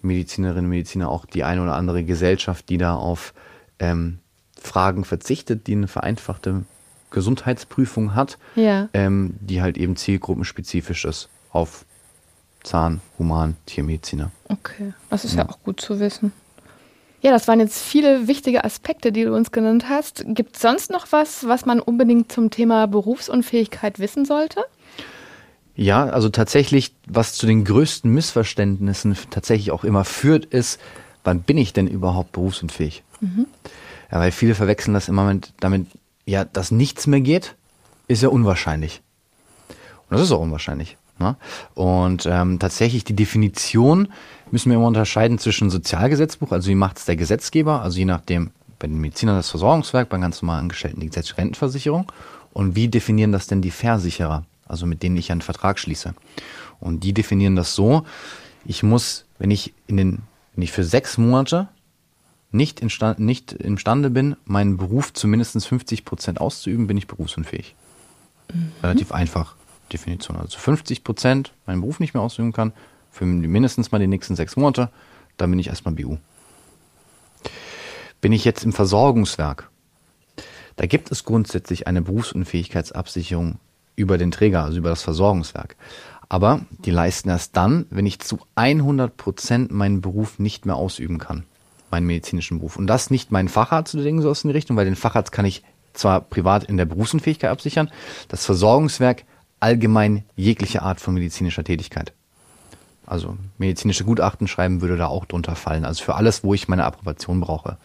[0.02, 3.34] Medizinerinnen und Mediziner auch die eine oder andere Gesellschaft, die da auf
[3.78, 4.18] ähm,
[4.60, 6.64] Fragen verzichtet, die eine vereinfachte
[7.14, 11.86] Gesundheitsprüfung hat, ähm, die halt eben zielgruppenspezifisch ist auf
[12.62, 14.30] Zahn, Human, Tiermediziner.
[14.48, 15.42] Okay, das ist ja.
[15.42, 16.32] ja auch gut zu wissen.
[17.22, 20.24] Ja, das waren jetzt viele wichtige Aspekte, die du uns genannt hast.
[20.26, 24.62] Gibt es sonst noch was, was man unbedingt zum Thema Berufsunfähigkeit wissen sollte?
[25.74, 30.78] Ja, also tatsächlich, was zu den größten Missverständnissen tatsächlich auch immer führt, ist,
[31.24, 33.02] wann bin ich denn überhaupt berufsunfähig?
[33.20, 33.46] Mhm.
[34.12, 35.86] Ja, weil viele verwechseln das immer mit, damit,
[36.26, 37.56] ja, dass nichts mehr geht,
[38.08, 39.02] ist ja unwahrscheinlich.
[40.08, 40.96] Und das ist auch unwahrscheinlich.
[41.18, 41.36] Ne?
[41.74, 44.08] Und ähm, tatsächlich die Definition
[44.50, 48.50] müssen wir immer unterscheiden zwischen Sozialgesetzbuch, also wie macht es der Gesetzgeber, also je nachdem,
[48.78, 52.10] bei den Medizinern das Versorgungswerk, bei ganz normalen Angestellten die gesetzliche Rentenversicherung
[52.52, 54.44] und wie definieren das denn die Versicherer?
[54.66, 56.14] also mit denen ich einen Vertrag schließe.
[56.80, 58.04] Und die definieren das so,
[58.64, 60.22] ich muss, wenn ich in den,
[60.54, 61.68] wenn ich für sechs Monate
[62.54, 67.74] nicht, instand, nicht imstande bin, meinen Beruf zu mindestens 50 Prozent auszuüben, bin ich berufsunfähig.
[68.52, 68.72] Mhm.
[68.82, 69.56] Relativ einfach
[69.92, 70.36] Definition.
[70.36, 72.72] Also 50 Prozent meinen Beruf nicht mehr ausüben kann,
[73.10, 74.90] für mindestens mal die nächsten sechs Monate,
[75.36, 76.16] dann bin ich erstmal BU.
[78.20, 79.70] Bin ich jetzt im Versorgungswerk,
[80.76, 83.58] da gibt es grundsätzlich eine Berufsunfähigkeitsabsicherung
[83.96, 85.76] über den Träger, also über das Versorgungswerk.
[86.28, 91.18] Aber die leisten erst dann, wenn ich zu 100 Prozent meinen Beruf nicht mehr ausüben
[91.18, 91.44] kann,
[91.94, 92.76] meinen medizinischen Beruf.
[92.76, 95.44] Und das nicht meinen Facharzt oder so aus in die Richtung, weil den Facharzt kann
[95.44, 97.90] ich zwar privat in der Berufsunfähigkeit absichern,
[98.28, 99.24] das Versorgungswerk
[99.60, 102.12] allgemein jegliche Art von medizinischer Tätigkeit.
[103.06, 105.84] Also medizinische Gutachten schreiben würde da auch drunter fallen.
[105.84, 107.76] Also für alles, wo ich meine Approbation brauche.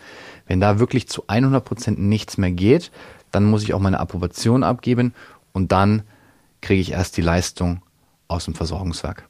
[0.48, 2.92] Wenn da wirklich zu 100 Prozent nichts mehr geht,
[3.32, 5.14] dann muss ich auch meine Approbation abgeben
[5.54, 6.02] und dann
[6.62, 7.82] kriege ich erst die Leistung
[8.28, 9.28] aus dem Versorgungswerk.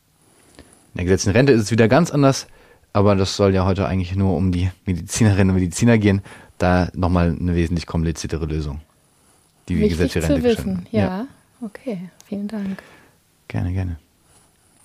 [0.94, 2.48] In der gesetzlichen Rente ist es wieder ganz anders,
[2.94, 6.22] aber das soll ja heute eigentlich nur um die Medizinerinnen und Mediziner gehen.
[6.58, 8.82] Da nochmal eine wesentlich kompliziertere Lösung.
[9.70, 10.88] Die Wichtig gesetzliche Rente zu wissen.
[10.92, 11.00] Ja.
[11.00, 11.28] ja,
[11.62, 12.82] okay, vielen Dank.
[13.48, 13.98] Gerne, gerne.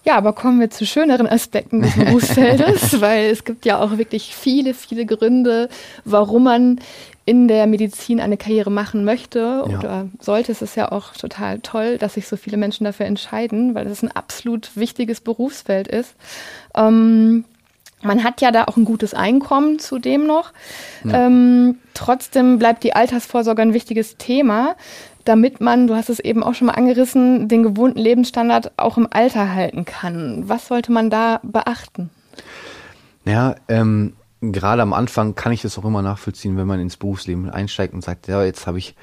[0.04, 4.34] Ja, aber kommen wir zu schöneren Aspekten des Berufsfeldes, weil es gibt ja auch wirklich
[4.34, 5.70] viele, viele Gründe,
[6.04, 6.80] warum man
[7.24, 9.78] in der Medizin eine Karriere machen möchte ja.
[9.78, 10.52] oder sollte.
[10.52, 14.02] Es ist ja auch total toll, dass sich so viele Menschen dafür entscheiden, weil es
[14.02, 16.14] ein absolut wichtiges Berufsfeld ist.
[16.74, 17.46] Ähm,
[18.04, 20.52] man hat ja da auch ein gutes Einkommen zudem noch.
[21.04, 21.26] Ja.
[21.26, 24.76] Ähm, trotzdem bleibt die Altersvorsorge ein wichtiges Thema
[25.24, 29.08] damit man, du hast es eben auch schon mal angerissen, den gewohnten Lebensstandard auch im
[29.10, 30.44] Alter halten kann.
[30.48, 32.10] Was sollte man da beachten?
[33.24, 37.48] Ja, ähm, gerade am Anfang kann ich das auch immer nachvollziehen, wenn man ins Berufsleben
[37.48, 38.94] einsteigt und sagt, ja, jetzt habe ich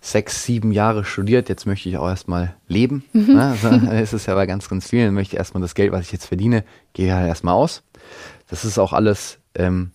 [0.00, 3.04] sechs, sieben Jahre studiert, jetzt möchte ich auch erstmal leben.
[3.12, 3.34] Mhm.
[3.34, 3.56] Ne?
[3.62, 6.12] Also, ist es ja bei ganz, ganz vielen, möchte ich erstmal das Geld, was ich
[6.12, 7.82] jetzt verdiene, gehe halt erstmal aus.
[8.48, 9.92] Das ist auch alles, ähm,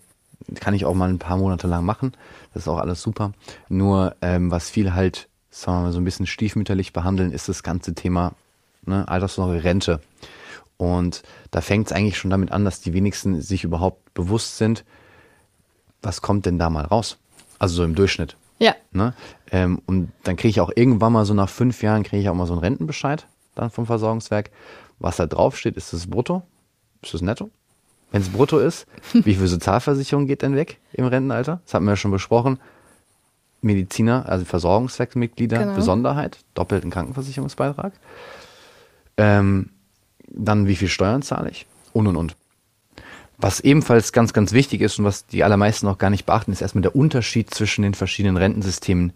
[0.55, 2.13] kann ich auch mal ein paar Monate lang machen.
[2.53, 3.33] Das ist auch alles super.
[3.69, 7.63] Nur ähm, was viel halt sagen wir mal, so ein bisschen stiefmütterlich behandeln, ist das
[7.63, 8.33] ganze Thema
[8.85, 10.01] ne, Altersvorsorge, Rente.
[10.77, 14.83] Und da fängt es eigentlich schon damit an, dass die wenigsten sich überhaupt bewusst sind,
[16.01, 17.17] was kommt denn da mal raus?
[17.59, 18.35] Also so im Durchschnitt.
[18.59, 18.75] Ja.
[18.91, 19.13] Ne?
[19.51, 22.35] Ähm, und dann kriege ich auch irgendwann mal so nach fünf Jahren, kriege ich auch
[22.35, 24.49] mal so einen Rentenbescheid dann vom Versorgungswerk.
[24.99, 26.43] Was da draufsteht, ist das brutto?
[27.01, 27.51] Ist das netto?
[28.13, 31.59] Wenn es brutto ist, wie viel Sozialversicherung geht denn weg im Rentenalter?
[31.65, 32.59] Das hatten wir ja schon besprochen.
[33.61, 35.73] Mediziner, also Versorgungswerksmitglieder, genau.
[35.73, 37.93] Besonderheit, doppelten Krankenversicherungsbeitrag.
[39.17, 39.69] Ähm,
[40.27, 42.35] dann wie viel Steuern zahle ich und und und.
[43.37, 46.61] Was ebenfalls ganz, ganz wichtig ist und was die allermeisten noch gar nicht beachten, ist
[46.61, 49.11] erstmal der Unterschied zwischen den verschiedenen Rentensystemen,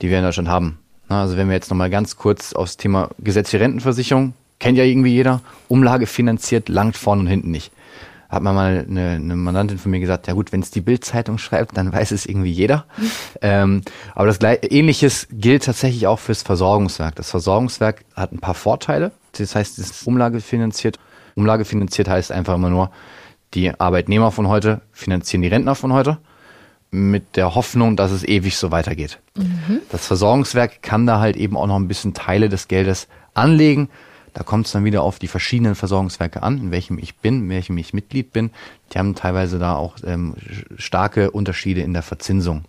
[0.00, 0.78] die wir in Deutschland haben.
[1.08, 5.42] Also wenn wir jetzt nochmal ganz kurz aufs Thema gesetzliche Rentenversicherung, kennt ja irgendwie jeder,
[5.68, 7.70] Umlage finanziert, langt vorne und hinten nicht
[8.32, 11.36] hat man mal eine, eine Mandantin von mir gesagt, ja gut, wenn es die Bildzeitung
[11.36, 12.86] schreibt, dann weiß es irgendwie jeder.
[13.42, 13.82] ähm,
[14.14, 17.14] aber das Ähnliches gilt tatsächlich auch fürs Versorgungswerk.
[17.16, 19.12] Das Versorgungswerk hat ein paar Vorteile.
[19.32, 20.98] Das heißt, es ist umlagefinanziert.
[21.34, 22.90] Umlagefinanziert heißt einfach immer nur,
[23.52, 26.16] die Arbeitnehmer von heute finanzieren die Rentner von heute
[26.90, 29.18] mit der Hoffnung, dass es ewig so weitergeht.
[29.36, 29.80] Mhm.
[29.90, 33.90] Das Versorgungswerk kann da halt eben auch noch ein bisschen Teile des Geldes anlegen
[34.34, 37.48] da kommt es dann wieder auf die verschiedenen Versorgungswerke an, in welchem ich bin, in
[37.50, 38.50] welchem ich Mitglied bin.
[38.92, 40.34] Die haben teilweise da auch ähm,
[40.76, 42.64] starke Unterschiede in der Verzinsung.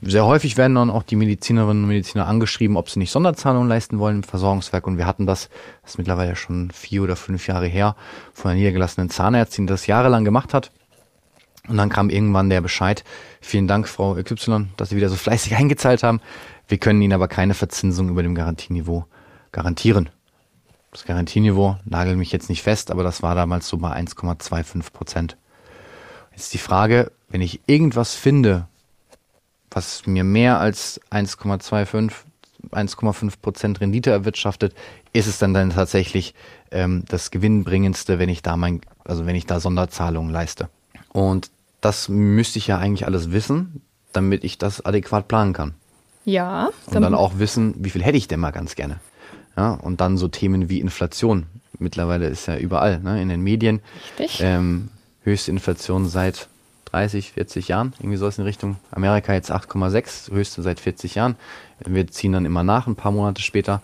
[0.00, 3.98] Sehr häufig werden dann auch die Medizinerinnen und Mediziner angeschrieben, ob sie nicht Sonderzahlungen leisten
[3.98, 4.86] wollen im Versorgungswerk.
[4.86, 5.48] Und wir hatten das,
[5.82, 7.96] das ist mittlerweile schon vier oder fünf Jahre her,
[8.32, 10.70] von einer niedergelassenen Zahnärztin, die das jahrelang gemacht hat.
[11.66, 13.04] Und dann kam irgendwann der Bescheid,
[13.40, 16.20] vielen Dank, Frau XY, dass Sie wieder so fleißig eingezahlt haben.
[16.68, 19.04] Wir können Ihnen aber keine Verzinsung über dem Garantieniveau
[19.50, 20.10] garantieren.
[20.90, 25.36] Das Garantieniveau nagel mich jetzt nicht fest, aber das war damals so bei 1,25 Prozent.
[26.32, 28.66] Jetzt die Frage, wenn ich irgendwas finde,
[29.70, 32.12] was mir mehr als 1,25,
[32.70, 34.74] 1,5 Prozent Rendite erwirtschaftet,
[35.12, 36.34] ist es dann dann tatsächlich
[36.70, 40.68] ähm, das gewinnbringendste, wenn ich da mein, also wenn ich da Sonderzahlungen leiste.
[41.12, 43.82] Und das müsste ich ja eigentlich alles wissen,
[44.12, 45.74] damit ich das adäquat planen kann.
[46.24, 46.70] Ja.
[46.86, 49.00] Und dann auch wissen, wie viel hätte ich denn mal ganz gerne.
[49.58, 51.46] Ja, und dann so Themen wie Inflation.
[51.80, 53.80] Mittlerweile ist ja überall, ne, in den Medien.
[54.16, 54.40] Richtig.
[54.40, 54.88] Ähm,
[55.22, 56.48] höchste Inflation seit
[56.84, 58.76] 30, 40 Jahren, irgendwie sowas in Richtung.
[58.92, 61.34] Amerika jetzt 8,6, höchste seit 40 Jahren.
[61.84, 63.82] Wir ziehen dann immer nach, ein paar Monate später.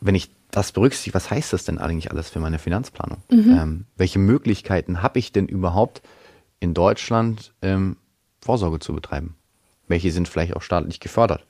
[0.00, 3.18] Wenn ich das berücksichtige, was heißt das denn eigentlich alles für meine Finanzplanung?
[3.58, 6.02] Ähm, welche Möglichkeiten habe ich denn überhaupt
[6.60, 7.96] in Deutschland ähm,
[8.40, 9.34] Vorsorge zu betreiben?
[9.88, 11.44] Welche sind vielleicht auch staatlich gefördert?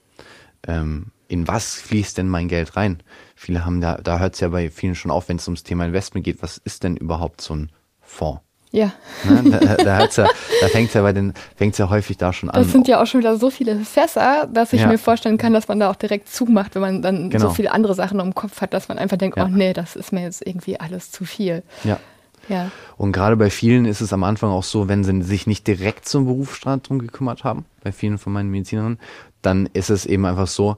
[0.67, 3.03] Ähm, in was fließt denn mein Geld rein?
[3.35, 5.85] Viele haben da, da hört es ja bei vielen schon auf, wenn es ums Thema
[5.87, 7.71] Investment geht, was ist denn überhaupt so ein
[8.03, 8.41] Fonds?
[8.71, 8.93] Ja.
[9.25, 9.51] Ne?
[9.51, 10.27] Da, da, hört's ja,
[10.61, 12.61] da fängt es ja bei den, fängt's ja häufig da schon an.
[12.61, 14.89] Das sind ja auch schon wieder so viele Fässer, dass ich Ja.
[14.89, 17.49] mir vorstellen kann, dass man da auch direkt zumacht, wenn man dann Genau.
[17.49, 19.45] so viele andere Sachen im Kopf hat, dass man einfach denkt, Ja.
[19.45, 21.63] oh nee, das ist mir jetzt irgendwie alles zu viel.
[21.85, 21.99] ja.
[22.47, 22.71] Ja.
[22.99, 26.07] Und gerade bei vielen ist es am Anfang auch so, wenn sie sich nicht direkt
[26.07, 28.99] zum Berufsstand drum gekümmert haben, bei vielen von meinen Medizinerinnen,
[29.41, 30.77] dann ist es eben einfach so,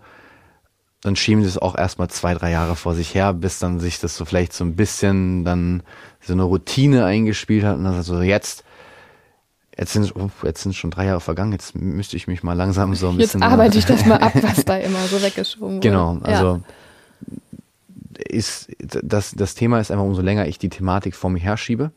[1.03, 4.01] dann schieben sie es auch erstmal zwei, drei Jahre vor sich her, bis dann sich
[4.01, 5.82] das so vielleicht so ein bisschen dann
[6.20, 8.64] so eine Routine eingespielt hat und dann so jetzt,
[9.78, 12.94] jetzt sind, oh, jetzt sind schon drei Jahre vergangen, jetzt müsste ich mich mal langsam
[12.94, 13.42] so ein Jetzt bisschen.
[13.42, 15.88] arbeite ich das mal ab, was da immer so weggeschoben wurde.
[15.88, 16.20] Genau, Ja.
[16.22, 16.61] also
[18.28, 21.90] ist das, das Thema ist einfach, umso länger ich die Thematik vor mir herschiebe,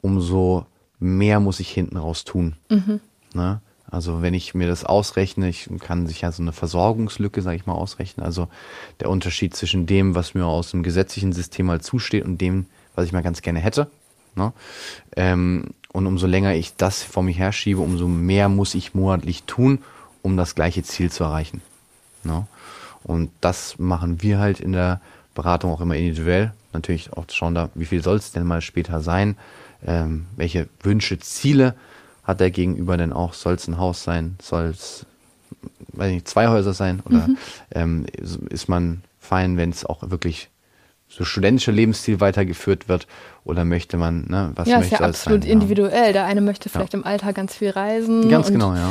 [0.00, 0.66] umso
[0.98, 2.54] mehr muss ich hinten raus tun.
[2.70, 3.00] Mhm.
[3.34, 3.60] Ne?
[3.92, 7.66] Also wenn ich mir das ausrechne, ich kann sich ja so eine Versorgungslücke, sage ich
[7.66, 8.24] mal, ausrechnen.
[8.24, 8.48] Also
[9.00, 12.64] der Unterschied zwischen dem, was mir aus dem gesetzlichen System mal zusteht und dem,
[12.94, 13.90] was ich mal ganz gerne hätte.
[14.34, 14.54] Ne?
[15.14, 19.80] Ähm, und umso länger ich das vor mir herschiebe, umso mehr muss ich monatlich tun,
[20.22, 21.60] um das gleiche Ziel zu erreichen.
[22.24, 22.46] Ne?
[23.04, 25.02] Und das machen wir halt in der
[25.34, 26.54] Beratung auch immer individuell.
[26.72, 29.36] Natürlich auch schauen da, wie viel soll es denn mal später sein?
[29.84, 31.74] Ähm, welche Wünsche, Ziele
[32.22, 33.34] hat der Gegenüber denn auch?
[33.34, 34.36] Soll es ein Haus sein?
[34.40, 35.06] Soll es,
[35.92, 37.02] weiß ich nicht, zwei Häuser sein?
[37.04, 37.28] Oder
[37.74, 40.48] ähm, ist, ist man fein, wenn es auch wirklich
[41.08, 43.06] so studentische Lebensstil weitergeführt wird?
[43.44, 45.52] Oder möchte man, ne, was ja, ist möchte ja es absolut sein?
[45.52, 46.12] individuell.
[46.12, 48.28] Der eine möchte vielleicht im Alter ganz viel reisen.
[48.30, 48.90] Ganz genau, ja.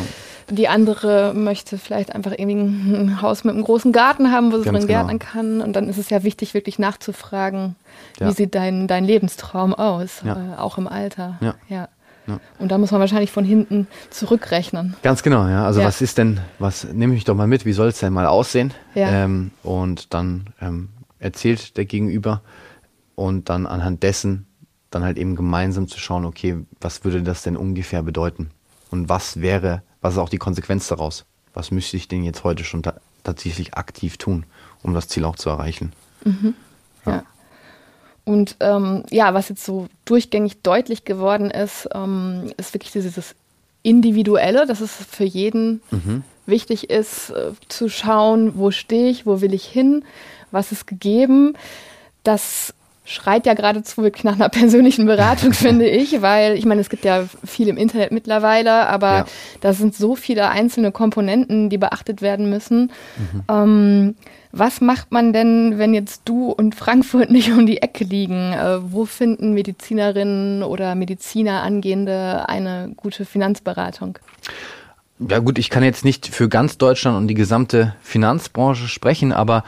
[0.50, 4.64] Die andere möchte vielleicht einfach irgendwie ein Haus mit einem großen Garten haben, wo sie
[4.66, 4.88] drin genau.
[4.88, 5.62] gärtnern kann.
[5.62, 7.76] Und dann ist es ja wichtig, wirklich nachzufragen,
[8.20, 8.28] Ja.
[8.28, 10.34] wie sieht dein, dein Lebenstraum aus, Ja.
[10.34, 11.38] äh, auch im Alter.
[11.70, 11.88] Ja.
[12.32, 12.36] Ja.
[12.36, 12.40] Ja.
[12.60, 14.96] Und da muss man wahrscheinlich von hinten zurückrechnen.
[15.04, 15.66] Ganz genau, ja.
[15.66, 15.88] Also Ja.
[15.88, 18.74] was ist denn, was nehme ich doch mal mit, wie soll es denn mal aussehen?
[18.96, 19.10] Ja.
[19.10, 22.42] Ähm, und dann ähm, erzählt der Gegenüber
[23.16, 24.46] und dann anhand dessen
[24.90, 28.50] dann halt eben gemeinsam zu schauen, okay, was würde das denn ungefähr bedeuten?
[28.90, 31.26] Und was wäre, was ist auch die Konsequenz daraus?
[31.54, 34.46] Was müsste ich denn jetzt heute schon ta tatsächlich aktiv tun,
[34.82, 35.94] um das Ziel auch zu erreichen?
[37.06, 37.24] Ja.
[38.24, 43.36] Und ähm, ja, was jetzt so durchgängig deutlich geworden ist, ähm, ist wirklich dieses
[43.84, 45.82] Individuelle, dass es für jeden
[46.46, 50.04] wichtig ist, äh, zu schauen, wo stehe ich, wo will ich hin,
[50.52, 51.54] was ist gegeben.
[52.24, 52.74] Das
[53.06, 57.04] schreit ja geradezu wirklich nach einer persönlichen Beratung, finde ich, weil ich meine, es gibt
[57.06, 59.26] ja viel im Internet mittlerweile, aber Ja.
[59.62, 62.92] da sind so viele einzelne Komponenten, die beachtet werden müssen.
[63.50, 64.16] Ähm,
[64.52, 68.54] was macht man denn, wenn jetzt du und Frankfurt nicht um die Ecke liegen?
[68.54, 74.20] Äh, wo finden Medizinerinnen oder Mediziner angehende eine gute Finanzberatung?
[75.30, 79.64] Ja gut, ich kann jetzt nicht für ganz Deutschland und die gesamte Finanzbranche sprechen, aber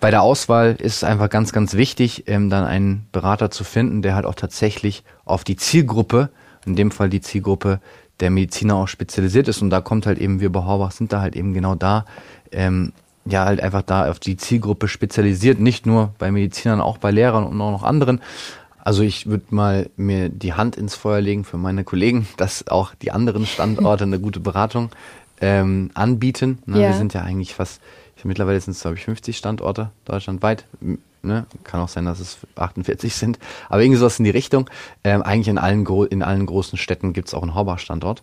[0.00, 4.02] bei der Auswahl ist es einfach ganz, ganz wichtig, ähm, dann einen Berater zu finden,
[4.02, 6.30] der halt auch tatsächlich auf die Zielgruppe,
[6.66, 7.80] in dem Fall die Zielgruppe
[8.18, 9.62] der Mediziner auch spezialisiert ist.
[9.62, 12.04] Und da kommt halt eben, wir bei Horbach sind da halt eben genau da,
[12.50, 12.92] ähm,
[13.30, 17.44] ja halt einfach da auf die Zielgruppe spezialisiert, nicht nur bei Medizinern, auch bei Lehrern
[17.44, 18.20] und auch noch anderen.
[18.78, 22.94] Also ich würde mal mir die Hand ins Feuer legen für meine Kollegen, dass auch
[22.94, 24.90] die anderen Standorte eine gute Beratung
[25.40, 26.58] ähm, anbieten.
[26.66, 26.80] Ne?
[26.80, 26.88] Ja.
[26.88, 27.80] Wir sind ja eigentlich fast,
[28.24, 30.64] mittlerweile sind es glaube ich 50 Standorte deutschlandweit.
[31.22, 31.46] Ne?
[31.64, 33.38] Kann auch sein, dass es 48 sind.
[33.68, 34.70] Aber irgendwie sowas in die Richtung.
[35.04, 38.22] Ähm, eigentlich in allen, in allen großen Städten gibt es auch einen Horbach-Standort.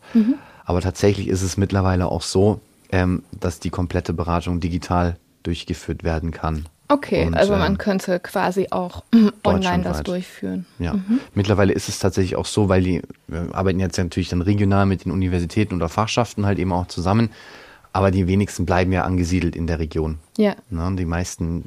[0.66, 2.60] Aber tatsächlich ist es mittlerweile auch so,
[2.91, 6.65] ähm, dass die komplette Beratung digital durchgeführt werden kann.
[6.88, 9.03] Okay, Und, also man ähm, könnte quasi auch
[9.43, 10.65] online das durchführen.
[10.77, 10.95] Ja,
[11.33, 15.05] mittlerweile ist es tatsächlich auch so, weil die wir arbeiten jetzt natürlich dann regional mit
[15.05, 17.31] den Universitäten oder Fachschaften halt eben auch zusammen,
[17.91, 20.19] aber die wenigsten bleiben ja angesiedelt in der Region.
[20.38, 20.55] Ja.
[20.69, 20.86] Ne?
[20.86, 21.63] Und die meisten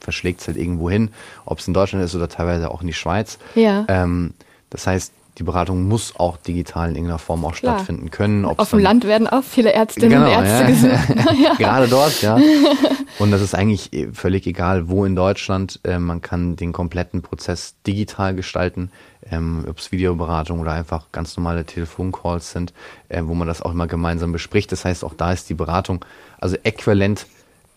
[0.00, 1.10] verschlägt es halt irgendwo hin,
[1.46, 3.38] ob es in Deutschland ist oder teilweise auch in die Schweiz.
[3.54, 3.86] Ja.
[3.88, 4.34] Ähm,
[4.68, 7.76] das heißt, die Beratung muss auch digital in irgendeiner Form auch Klar.
[7.76, 8.44] stattfinden können.
[8.44, 10.96] Auf dem Land werden auch viele Ärztinnen Genau, und Ärzte ja.
[11.06, 11.38] gesucht.
[11.42, 11.54] ja.
[11.54, 12.38] Gerade dort, ja.
[13.18, 15.80] Und das ist eigentlich eh völlig egal, wo in Deutschland.
[15.84, 18.90] Äh, man kann den kompletten Prozess digital gestalten,
[19.30, 22.72] ähm, ob es Videoberatung oder einfach ganz normale Telefoncalls sind,
[23.08, 24.72] äh, wo man das auch immer gemeinsam bespricht.
[24.72, 26.04] Das heißt, auch da ist die Beratung
[26.40, 27.26] also äquivalent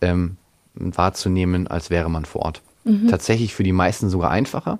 [0.00, 0.36] ähm,
[0.74, 2.62] wahrzunehmen, als wäre man vor Ort.
[3.10, 4.78] Tatsächlich für die meisten sogar einfacher,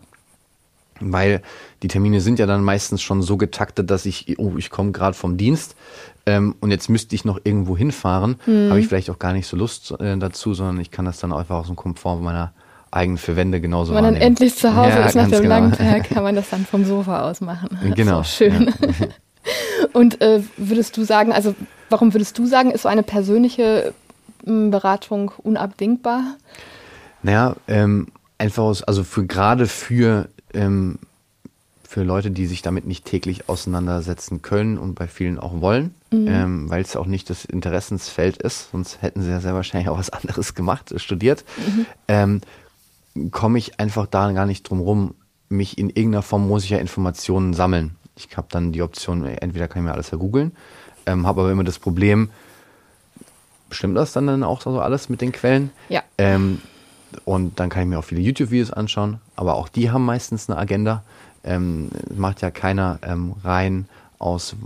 [1.01, 1.43] weil
[1.83, 5.17] die Termine sind ja dann meistens schon so getaktet, dass ich, oh, ich komme gerade
[5.17, 5.77] vom Dienst
[6.27, 9.57] ähm, und jetzt müsste ich noch irgendwo hinfahren, habe ich vielleicht auch gar nicht so
[9.57, 12.53] Lust äh, dazu, sondern ich kann das dann einfach aus dem Komfort meiner
[12.91, 15.55] eigenen vier Wände genauso Wenn man dann endlich zu Hause Ja, ist nach dem genau.
[15.55, 17.69] langen Tag, kann man das dann vom Sofa aus machen.
[17.71, 18.73] Das ist Genau, schön.
[19.93, 21.55] Und äh, würdest du sagen, also
[21.91, 23.93] warum würdest du sagen, ist so eine persönliche
[24.45, 26.37] Beratung unabdingbar?
[27.23, 30.99] Naja, ähm, einfach aus, also für gerade für, ähm,
[31.89, 36.69] für Leute, die sich damit nicht täglich auseinandersetzen können und bei vielen auch wollen, ähm,
[36.69, 40.11] weil es auch nicht das Interessensfeld ist, sonst hätten sie ja sehr wahrscheinlich auch was
[40.11, 41.45] anderes gemacht, äh, studiert,
[42.09, 42.41] ähm,
[43.31, 45.15] komme ich einfach da gar nicht drum rum,
[45.49, 47.95] mich in irgendeiner Form muss ich ja Informationen sammeln.
[48.17, 50.53] Ich habe dann die Option, entweder kann ich mir alles ja googeln,
[51.07, 52.31] ähm, habe aber immer das Problem,
[53.71, 55.71] stimmt das dann, dann auch so alles mit den Quellen?
[55.89, 56.03] Ja.
[56.19, 56.61] Ähm,
[57.25, 60.59] und dann kann ich mir auch viele YouTube-Videos anschauen, aber auch die haben meistens eine
[60.59, 61.03] Agenda.
[61.45, 63.87] Ähm, macht ja keiner ähm, rein
[64.19, 64.57] aus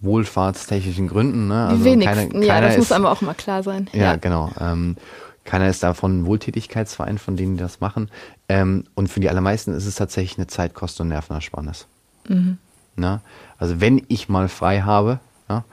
[0.00, 1.48] wohlfahrtstechnischen Gründen.
[1.48, 1.66] Ne?
[1.70, 2.30] Die Also wenigsten.
[2.32, 3.88] keiner- ja, das muss ist- einem auch mal klar sein.
[3.92, 4.50] ja, genau.
[4.60, 4.96] Ähm,
[5.44, 8.10] keiner ist davon ein Wohltätigkeitsverein, von denen die das machen.
[8.48, 11.86] Ähm, und für die allermeisten ist es tatsächlich eine Zeit, Kosten und Nervenersparnis.
[12.96, 13.20] Na?
[13.58, 15.18] Also wenn ich mal frei habe,
[15.48, 15.64] ja,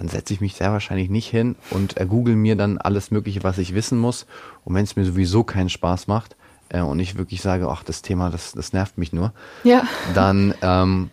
[0.00, 3.42] dann setze ich mich sehr wahrscheinlich nicht hin und äh, google mir dann alles Mögliche,
[3.44, 4.24] was ich wissen muss.
[4.64, 6.36] Und wenn es mir sowieso keinen Spaß macht
[6.70, 9.82] äh, und ich wirklich sage, ach, das Thema, das, das nervt mich nur, Ja.
[10.14, 11.10] dann ähm,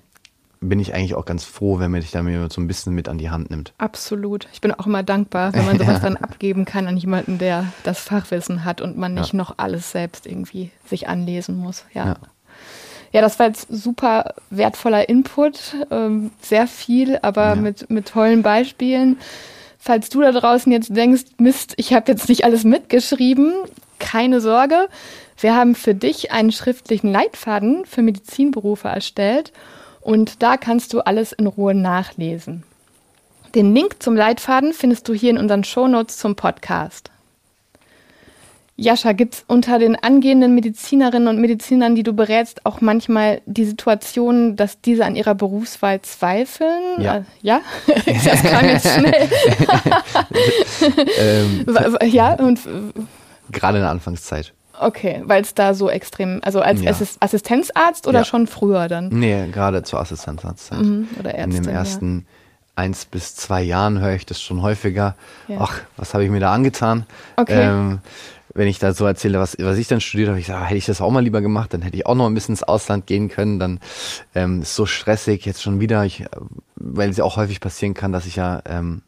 [0.61, 3.09] bin ich eigentlich auch ganz froh, wenn man dich da mir so ein bisschen mit
[3.09, 3.73] an die Hand nimmt.
[3.77, 4.47] Absolut.
[4.53, 7.99] Ich bin auch immer dankbar, wenn man sowas dann abgeben kann an jemanden, der das
[7.99, 9.38] Fachwissen hat und man nicht Ja.
[9.38, 11.83] noch alles selbst irgendwie sich anlesen muss.
[11.93, 12.15] Ja.
[13.11, 13.21] Ja.
[13.21, 17.55] Das war jetzt super wertvoller Input, ähm, sehr viel, aber Ja.
[17.55, 19.17] mit, mit tollen Beispielen.
[19.79, 23.53] Falls du da draußen jetzt denkst, Mist, ich habe jetzt nicht alles mitgeschrieben,
[23.99, 24.87] keine Sorge.
[25.39, 29.53] Wir haben für dich einen schriftlichen Leitfaden für Medizinberufe erstellt
[30.01, 32.63] und da kannst du alles in Ruhe nachlesen.
[33.55, 37.11] Den Link zum Leitfaden findest du hier in unseren Shownotes zum Podcast.
[38.80, 43.65] Jascha, gibt es unter den angehenden Medizinerinnen und Medizinern, die du berätst, auch manchmal die
[43.65, 47.01] Situation, dass diese an ihrer Berufswahl zweifeln?
[47.01, 47.17] Ja.
[47.17, 47.61] Äh, ja?
[48.05, 49.28] das klang jetzt schnell.
[51.19, 51.65] ähm,
[52.11, 52.59] ja, und
[53.51, 54.53] Gerade in der Anfangszeit.
[54.80, 56.91] okay, weil es da so extrem, also als Ja.
[56.91, 58.25] Assist Assistenzarzt oder Ja.
[58.25, 59.09] schon früher dann?
[59.09, 60.82] Nee, gerade zur Assistenzarztzeit.
[60.82, 61.80] Mhm, oder In Ärztin, den ja.
[61.80, 62.28] ersten
[62.75, 65.15] eins bis zwei Jahren höre ich das schon häufiger.
[65.47, 65.57] Ja.
[65.61, 67.07] Ach, was habe ich mir da angetan?
[67.36, 67.69] Okay.
[67.69, 67.99] Ähm,
[68.53, 70.85] wenn ich da so erzähle, was, was ich dann studiert habe, ich sage, hätte ich
[70.85, 73.29] das auch mal lieber gemacht, dann hätte ich auch noch ein bisschen ins Ausland gehen
[73.29, 73.59] können.
[73.59, 73.79] Dann
[74.35, 76.27] ähm, ist so stressig jetzt schon wieder, ich, äh,
[76.75, 79.01] weil es ja auch häufig passieren kann, dass ich ja, ähm,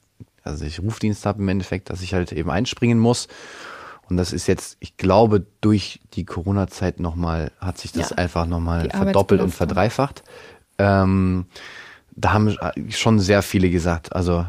[0.44, 3.28] also ich Rufdienst habe im Endeffekt, dass ich halt eben einspringen muss.
[4.10, 8.18] Und das ist jetzt, ich glaube, durch die Corona-Zeit nochmal, hat sich das Ja.
[8.18, 10.24] einfach nochmal verdoppelt und verdreifacht.
[10.80, 11.46] Ähm,
[12.16, 12.56] da haben
[12.90, 14.46] schon sehr viele gesagt, also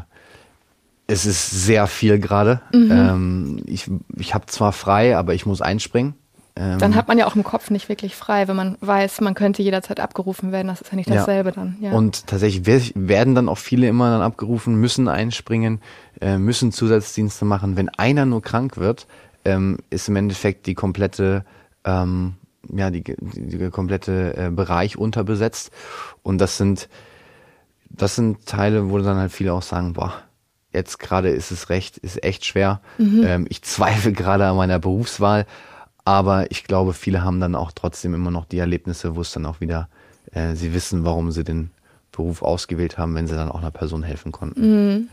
[1.11, 2.61] es ist sehr viel gerade.
[2.73, 2.91] Mhm.
[2.91, 6.13] Ähm, ich ich habe zwar frei, aber ich muss einspringen.
[6.55, 9.35] Ähm, Dann hat man ja auch im Kopf nicht wirklich frei, wenn man weiß, man
[9.35, 10.67] könnte jederzeit abgerufen werden.
[10.67, 11.15] Das ist ja nicht Ja.
[11.15, 11.77] dasselbe dann.
[11.79, 11.91] Ja.
[11.93, 15.79] Und tatsächlich wer- werden dann auch viele immer dann abgerufen, müssen einspringen,
[16.19, 17.77] äh, müssen Zusatzdienste machen.
[17.77, 19.07] Wenn einer nur krank wird,
[19.45, 21.45] ähm, ist im Endeffekt die komplette,
[21.85, 22.33] ähm,
[22.69, 25.71] ja, die, die, die komplette äh, Bereich unterbesetzt.
[26.21, 26.89] Und das sind,
[27.89, 30.13] das sind Teile, wo dann halt viele auch sagen, boah,
[30.73, 32.81] jetzt gerade ist es recht, ist echt schwer.
[33.25, 35.45] Ähm, ich zweifle gerade an meiner Berufswahl,
[36.05, 39.45] aber ich glaube, viele haben dann auch trotzdem immer noch die Erlebnisse, wo es dann
[39.45, 39.89] auch wieder,
[40.33, 41.71] äh, sie wissen, warum sie den
[42.11, 45.09] Beruf ausgewählt haben, wenn sie dann auch einer Person helfen konnten.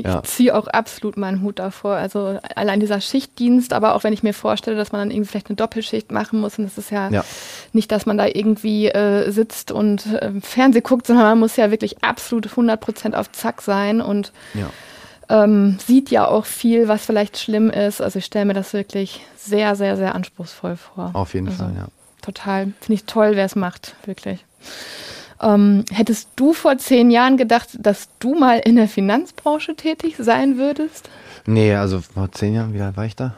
[0.00, 0.22] Ich Ja.
[0.22, 1.94] ziehe auch absolut meinen Hut davor.
[1.96, 5.48] Also allein dieser Schichtdienst, aber auch wenn ich mir vorstelle, dass man dann irgendwie vielleicht
[5.48, 7.24] eine Doppelschicht machen muss und das ist ja, Ja.
[7.72, 11.70] nicht, dass man da irgendwie äh, sitzt und äh, Fernseh guckt, sondern man muss ja
[11.70, 14.70] wirklich absolut 100% auf Zack sein und Ja.
[15.28, 18.00] ähm, sieht ja auch viel, was vielleicht schlimm ist.
[18.00, 21.10] Also ich stelle mir das wirklich sehr, sehr, sehr anspruchsvoll vor.
[21.14, 21.86] Auf jeden Also Fall, ja.
[22.22, 22.64] Total.
[22.80, 24.44] Finde ich toll, wer es macht, wirklich.
[25.40, 30.58] Ähm, hättest du vor zehn Jahren gedacht, dass du mal in der Finanzbranche tätig sein
[30.58, 31.08] würdest?
[31.46, 33.34] Nee, also vor zehn Jahren, wie alt war ich da?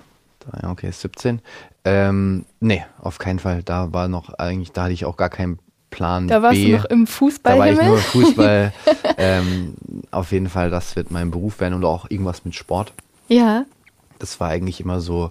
[0.63, 1.41] Okay, 17.
[1.85, 3.63] Ähm, nee, auf keinen Fall.
[3.63, 5.59] Da war noch eigentlich, da hatte ich auch gar keinen
[5.91, 6.73] Plan Da warst B.
[6.73, 7.07] du noch im
[7.43, 8.73] da war ich nur Fußball.
[9.19, 9.75] ähm,
[10.11, 12.93] auf jeden Fall, das wird mein Beruf werden oder auch irgendwas mit Sport.
[13.29, 13.65] Ja.
[14.19, 15.31] Das war eigentlich immer so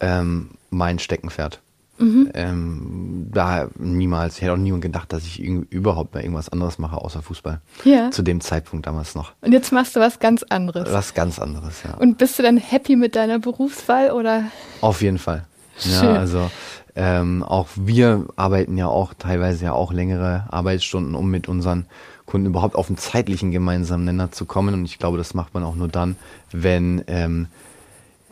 [0.00, 1.60] ähm, mein Steckenpferd.
[1.98, 2.30] Mhm.
[2.34, 6.96] Ähm, da niemals, ich hätte auch niemand gedacht, dass ich überhaupt mal irgendwas anderes mache
[6.96, 7.60] außer Fußball.
[7.84, 8.10] Ja.
[8.10, 9.32] Zu dem Zeitpunkt damals noch.
[9.40, 10.92] Und jetzt machst du was ganz anderes.
[10.92, 11.94] Was ganz anderes, ja.
[11.94, 14.44] Und bist du dann happy mit deiner Berufswahl oder?
[14.80, 15.44] Auf jeden Fall.
[15.80, 16.16] Ja, Schön.
[16.16, 16.50] also
[16.96, 21.86] ähm, auch wir arbeiten ja auch teilweise ja auch längere Arbeitsstunden, um mit unseren
[22.26, 24.74] Kunden überhaupt auf einen zeitlichen gemeinsamen Nenner zu kommen.
[24.74, 26.16] Und ich glaube, das macht man auch nur dann,
[26.50, 27.46] wenn ähm,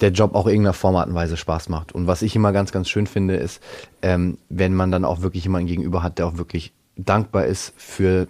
[0.01, 1.93] der Job auch irgendeiner Form, und Weise Spaß macht.
[1.93, 3.63] Und was ich immer ganz, ganz schön finde, ist,
[4.03, 8.29] ähm, wenn man dann auch wirklich jemanden gegenüber hat, der auch wirklich dankbar ist für,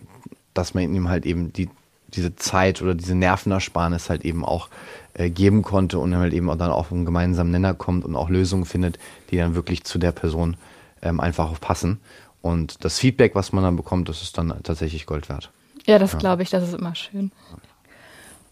[0.54, 1.68] dass man ihm halt eben die,
[2.08, 4.68] diese Zeit oder diese Nervenersparnis halt eben auch
[5.14, 8.28] äh, geben konnte und halt eben auch dann auf einen gemeinsamen Nenner kommt und auch
[8.28, 8.98] Lösungen findet,
[9.30, 10.56] die dann wirklich zu der Person
[11.02, 12.00] ähm, einfach auch passen.
[12.42, 15.50] Und das Feedback, was man dann bekommt, das ist dann tatsächlich Gold wert.
[15.84, 17.32] Ja, das glaube ich, das ist immer schön.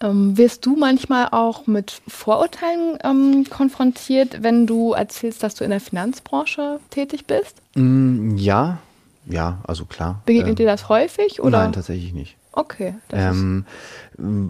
[0.04, 5.70] Ähm, wirst du manchmal auch mit Vorurteilen ähm, konfrontiert, wenn du erzählst, dass du in
[5.70, 7.62] der Finanzbranche tätig bist?
[7.74, 8.78] Mm, ja,
[9.26, 10.20] ja, also klar.
[10.26, 11.40] Begegnet Ähm, dir das häufig?
[11.40, 11.62] Oder?
[11.62, 12.36] Nein, tatsächlich nicht.
[12.52, 12.94] Okay.
[13.08, 13.64] Das Ähm,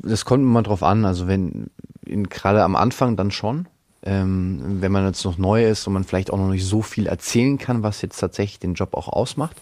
[0.02, 1.05] das kommt immer drauf an.
[1.05, 1.70] Also wenn
[2.05, 3.66] in, gerade am Anfang dann schon,
[4.02, 7.07] ähm, wenn man jetzt noch neu ist und man vielleicht auch noch nicht so viel
[7.07, 9.57] erzählen kann, was jetzt tatsächlich den Job auch ausmacht,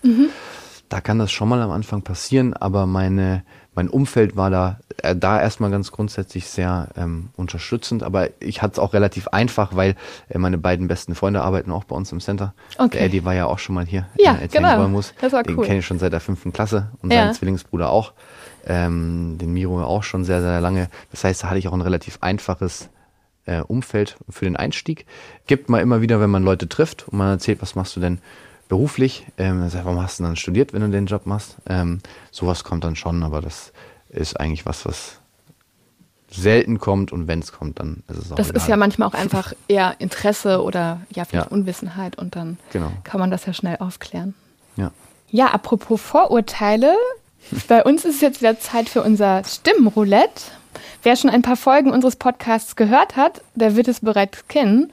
[0.88, 2.55] da kann das schon mal am Anfang passieren.
[2.55, 3.45] Aber meine
[3.75, 8.03] mein Umfeld war da äh, da erstmal ganz grundsätzlich sehr ähm, unterstützend.
[8.03, 9.97] Aber ich hatte es auch relativ einfach, weil
[10.29, 12.53] äh, meine beiden besten Freunde arbeiten auch bei uns im Center.
[12.79, 12.91] Okay.
[12.99, 14.07] Der Eddie war ja auch schon mal hier.
[14.18, 14.79] Ja, äh, genau.
[14.79, 15.14] Wolmuth.
[15.20, 15.64] Das war Den cool.
[15.64, 17.25] kenne ich schon seit der fünften Klasse und Ja.
[17.27, 18.12] sein Zwillingsbruder auch.
[18.66, 20.89] Ähm, den Miro auch schon sehr, sehr lange.
[21.11, 22.91] Das heißt, da hatte ich auch ein relativ einfaches
[23.47, 25.07] äh, Umfeld für den Einstieg.
[25.47, 28.20] Gibt mal immer wieder, wenn man Leute trifft und man erzählt, was machst du denn
[28.77, 29.27] beruflich?
[29.37, 31.57] Ähm, warum hast du dann studiert, wenn du den Job machst?
[31.68, 32.01] Ähm,
[32.31, 33.70] sowas kommt dann schon, aber das
[34.09, 35.18] ist eigentlich was, was
[36.31, 38.62] selten kommt und wenn es kommt, dann ist es auch das egal.
[38.62, 41.53] ist ja manchmal auch einfach eher Interesse oder ja, vielleicht Ja.
[41.55, 42.91] Unwissenheit und dann Genau.
[43.05, 44.33] kann man das ja schnell aufklären.
[44.77, 44.91] Ja.
[45.29, 46.95] Ja, apropos Vorurteile.
[47.68, 50.45] Bei uns ist jetzt wieder Zeit für unser Stimmenroulette.
[51.03, 54.91] Wer schon ein paar Folgen unseres Podcasts gehört hat, der wird es bereits kennen.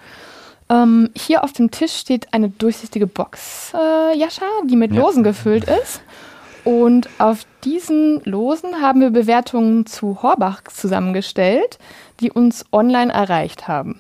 [0.70, 5.02] Ähm, hier auf dem Tisch steht eine durchsichtige Box, äh, Jascha, die mit Ja.
[5.02, 6.02] Losen gefüllt ist.
[6.64, 11.80] Und auf diesen Losen haben wir Bewertungen zu Horbach zusammengestellt,
[12.20, 14.00] die uns online erreicht haben.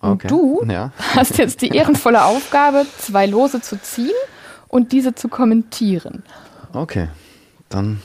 [0.00, 0.28] Und Okay.
[0.28, 0.92] du Ja.
[1.14, 4.12] hast jetzt die ehrenvolle Aufgabe, zwei Lose zu ziehen
[4.68, 6.22] und diese zu kommentieren.
[6.74, 7.08] Okay,
[7.70, 8.02] dann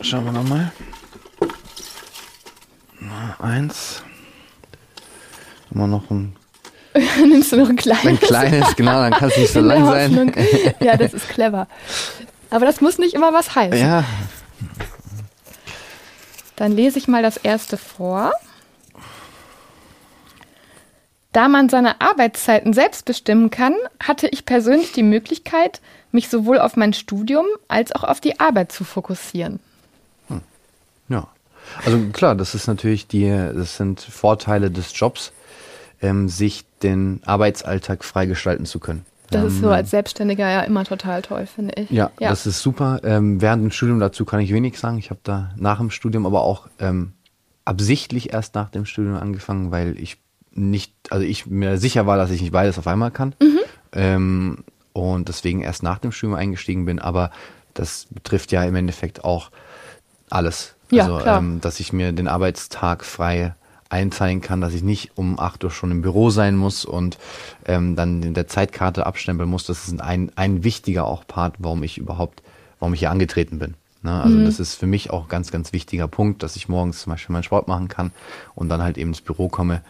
[0.00, 0.72] schauen wir nochmal.
[3.00, 4.02] Na, Eins.
[5.74, 6.36] Immer noch ein,
[7.26, 8.06] Nimmst du noch ein kleines?
[8.06, 10.32] ein kleines, genau, dann kann es nicht so lang sein.
[10.80, 11.66] Ja, das ist clever.
[12.50, 13.78] Aber das muss nicht immer was heißen.
[13.78, 14.04] Ja,
[16.56, 18.32] Dann lese ich mal das erste vor.
[21.32, 25.80] Da man seine Arbeitszeiten selbst bestimmen kann, hatte ich persönlich die Möglichkeit,
[26.10, 29.60] mich sowohl auf mein Studium als auch auf die Arbeit zu fokussieren.
[31.08, 31.26] ja.
[31.86, 35.32] Also klar, das ist natürlich die, das sind Vorteile des Jobs,
[36.02, 39.04] ähm, sich den Arbeitsalltag freigestalten zu können.
[39.30, 41.90] Das ist so als Selbstständiger ja immer total toll, finde ich.
[41.90, 43.00] Ja, das ist super.
[43.02, 44.98] Ähm, während dem Studium dazu kann ich wenig sagen.
[44.98, 47.12] Ich habe da nach dem Studium aber auch ähm,
[47.64, 50.18] absichtlich erst nach dem Studium angefangen, weil ich
[50.50, 53.34] nicht, also ich mir sicher war, dass ich nicht beides auf einmal kann.
[53.92, 56.98] Ähm, und deswegen erst nach dem Studium eingestiegen bin.
[56.98, 57.30] Aber
[57.74, 59.50] das betrifft ja im Endeffekt auch
[60.28, 60.74] alles.
[60.90, 61.38] Ja, also, klar.
[61.38, 63.54] Ähm, dass ich mir den Arbeitstag frei
[63.92, 67.18] einteilen kann, dass ich nicht um 8 Uhr schon im Büro sein muss und
[67.66, 69.64] ähm, dann in der Zeitkarte abstempeln muss.
[69.66, 72.42] Das ist ein, ein wichtiger auch Part, warum ich überhaupt,
[72.80, 73.74] warum ich hier angetreten bin.
[74.02, 74.20] Ne?
[74.20, 74.44] Also Mhm.
[74.44, 77.32] das ist für mich auch ein ganz, ganz wichtiger Punkt, dass ich morgens zum Beispiel
[77.32, 78.10] meinen Sport machen kann
[78.54, 79.82] und dann halt eben ins Büro komme,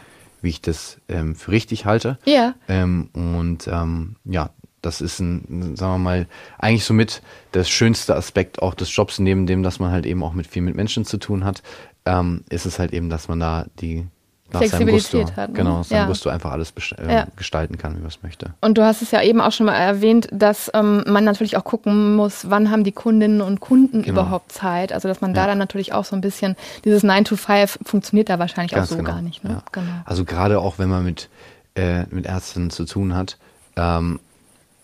[0.42, 2.18] wie ich das ähm, für richtig halte.
[2.24, 2.55] Ja.
[2.68, 4.50] Ähm, und ähm, ja,
[4.82, 6.26] das ist ein, sagen wir mal,
[6.59, 7.22] eigentlich somit
[7.53, 10.61] das schönste Aspekt auch des Jobs, neben dem, dass man halt eben auch mit viel
[10.62, 11.62] mit Menschen zu tun hat,
[12.07, 14.07] ähm, ist es halt eben, dass man da die
[14.53, 15.55] nach seinem Flexibilität Gusto, hat, ne?
[15.57, 16.07] genau, seinem Ja.
[16.07, 17.26] Gusto einfach alles äh, Ja.
[17.36, 18.53] gestalten kann, wie man es möchte.
[18.61, 21.64] Und du hast es ja eben auch schon mal erwähnt, dass ähm, man natürlich auch
[21.64, 24.20] gucken muss, wann haben die Kundinnen und Kunden Genau.
[24.20, 24.92] überhaupt Zeit.
[24.92, 25.46] Also dass man da Ja.
[25.46, 28.90] dann natürlich auch so ein bisschen, dieses 9 to 5 funktioniert da wahrscheinlich Ganz auch
[28.90, 29.42] so genau, gar nicht.
[29.42, 29.62] Ne?
[29.72, 29.86] Genau.
[30.05, 31.30] Also gerade auch wenn man mit,
[31.74, 33.38] äh, mit Ärzten zu tun hat,
[33.76, 34.20] ähm,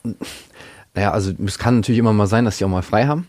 [0.95, 3.27] naja, also es kann natürlich immer mal sein, dass die auch mal frei haben.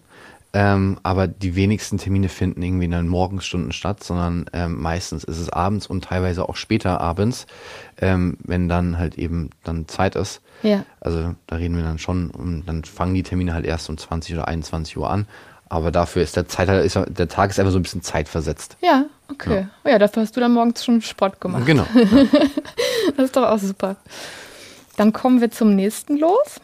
[0.52, 5.38] Ähm, aber die wenigsten Termine finden irgendwie in den Morgenstunden statt, sondern ähm, meistens ist
[5.38, 7.46] es abends und teilweise auch später abends,
[8.02, 10.42] ähm, wenn dann halt eben dann Zeit ist.
[10.64, 10.86] Ja.
[11.02, 14.34] Also da reden wir dann schon, und dann fangen die Termine halt erst um 20
[14.34, 15.28] oder 21 Uhr an.
[15.70, 18.76] Aber dafür ist der Zeit halt, ist, der Tag ist einfach so ein bisschen zeitversetzt.
[18.82, 19.68] Ja, okay.
[19.86, 21.66] Oh ja, dafür hast du dann morgens schon Sport gemacht.
[21.66, 21.86] Genau.
[23.16, 23.98] Das ist doch auch super.
[24.96, 26.62] Dann kommen wir zum nächsten los.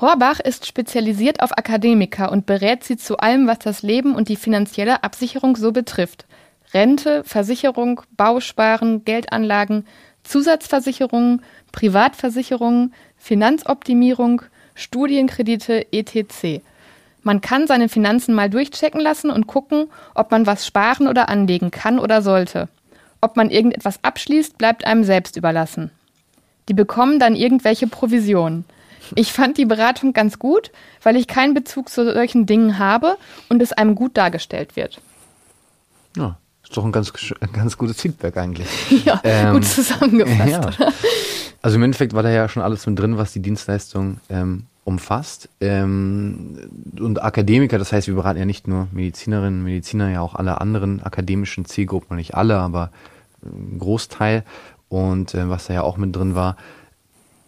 [0.00, 4.36] Horbach ist spezialisiert auf Akademiker und berät sie zu allem, was das Leben und die
[4.36, 6.26] finanzielle Absicherung so betrifft.
[6.72, 9.86] Rente, Versicherung, Bausparen, Geldanlagen,
[10.22, 11.42] Zusatzversicherungen,
[11.72, 14.42] Privatversicherungen, Finanzoptimierung,
[14.76, 16.62] Studienkredite etc.
[17.24, 21.72] Man kann seine Finanzen mal durchchecken lassen und gucken, ob man was sparen oder anlegen
[21.72, 22.68] kann oder sollte.
[23.20, 25.90] Ob man irgendetwas abschließt, bleibt einem selbst überlassen.
[26.68, 28.64] Die bekommen dann irgendwelche Provisionen.
[29.14, 30.70] Ich fand die Beratung ganz gut,
[31.02, 33.16] weil ich keinen Bezug zu solchen Dingen habe
[33.48, 35.00] und es einem gut dargestellt wird.
[36.16, 38.68] Ja, ist doch ein ganz, ein ganz gutes Feedback eigentlich.
[39.04, 40.78] ja, ähm, gut zusammengefasst.
[40.78, 40.92] Ja.
[41.62, 45.48] Also im Endeffekt war da ja schon alles mit drin, was die Dienstleistung ähm, umfasst.
[45.60, 46.58] Ähm,
[46.98, 51.02] und Akademiker, das heißt, wir beraten ja nicht nur Medizinerinnen, Mediziner, ja auch alle anderen
[51.02, 52.90] akademischen Zielgruppen, nicht alle, aber
[53.42, 54.44] ein Großteil.
[54.88, 56.56] Und äh, was da ja auch mit drin war,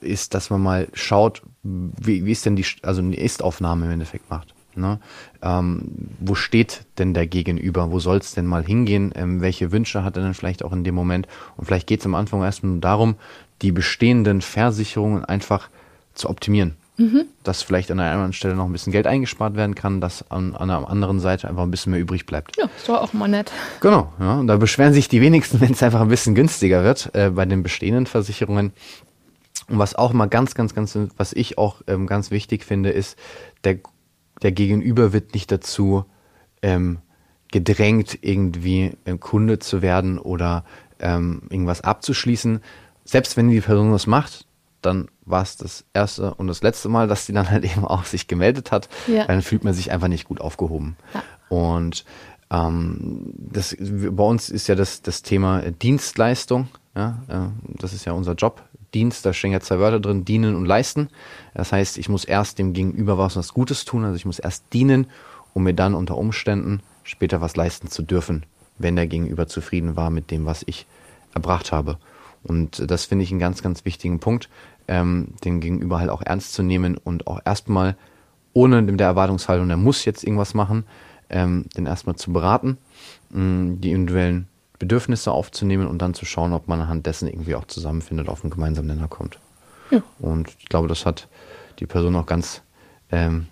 [0.01, 4.31] ist, dass man mal schaut, wie, wie ist denn die, also eine Ist-Aufnahme im Endeffekt
[4.31, 4.55] macht.
[4.75, 5.01] Ne?
[5.43, 5.83] Ähm,
[6.21, 7.91] wo steht denn der Gegenüber?
[7.91, 9.13] Wo soll es denn mal hingehen?
[9.15, 11.27] Ähm, welche Wünsche hat er denn vielleicht auch in dem Moment?
[11.57, 13.17] Und vielleicht geht es am Anfang erstmal nur darum,
[13.63, 15.69] die bestehenden Versicherungen einfach
[16.15, 16.77] zu optimieren.
[16.97, 17.25] Mhm.
[17.45, 20.55] Dass vielleicht an einer anderen Stelle noch ein bisschen Geld eingespart werden kann, dass an,
[20.55, 22.57] an einer anderen Seite einfach ein bisschen mehr übrig bleibt.
[22.59, 23.51] Ja, ist doch auch mal nett.
[23.81, 24.39] Genau, ja.
[24.39, 27.47] Und da beschweren sich die wenigsten, wenn es einfach ein bisschen günstiger wird äh, bei
[27.47, 28.73] den bestehenden Versicherungen.
[29.71, 33.17] Und was auch mal ganz, ganz, ganz, was ich auch ähm, ganz wichtig finde, ist,
[33.65, 33.79] der,
[34.43, 36.05] der Gegenüber wird nicht dazu
[36.61, 36.99] ähm,
[37.53, 40.65] gedrängt, irgendwie äh, Kunde zu werden oder
[40.99, 42.61] ähm, irgendwas abzuschließen.
[43.05, 44.47] Selbst wenn die Person das macht,
[44.83, 48.05] dann war es das erste und das letzte Mal, dass sie dann halt eben auch
[48.05, 48.89] sich gemeldet hat.
[49.07, 49.27] Ja.
[49.27, 50.97] Dann fühlt man sich einfach nicht gut aufgehoben.
[51.15, 51.23] Ja.
[51.49, 52.05] Und
[52.51, 56.69] ähm, das, bei uns ist ja das, das Thema Dienstleistung.
[56.97, 58.63] Ja, äh, das ist ja unser Job,
[58.95, 61.09] Dienst, da stehen ja zwei Wörter drin, dienen und leisten.
[61.55, 64.65] Das heißt, ich muss erst dem Gegenüber was, was Gutes tun, also ich muss erst
[64.73, 65.07] dienen,
[65.55, 68.45] um mir dann unter Umständen später was leisten zu dürfen,
[68.79, 70.87] wenn der Gegenüber zufrieden war mit dem, was ich
[71.35, 71.99] erbracht habe.
[72.43, 74.49] Und das finde ich einen ganz, ganz wichtigen Punkt,
[74.89, 77.97] ähm, den Gegenüber halt auch ernst zu nehmen und auch erstmal
[78.53, 80.85] ohne der Erwartungshaltung, der muss jetzt irgendwas machen,
[81.29, 82.79] ähm, den erstmal zu beraten,
[83.31, 84.49] mh, die individuellen
[84.81, 88.51] Bedürfnisse aufzunehmen und dann zu schauen, ob man anhand dessen irgendwie auch zusammenfindet, auf einen
[88.51, 89.39] gemeinsamen Nenner kommt.
[89.91, 90.03] Ja.
[90.19, 91.29] Und ich glaube, das hat
[91.79, 92.63] die Person auch ganz
[93.13, 93.47] ähm,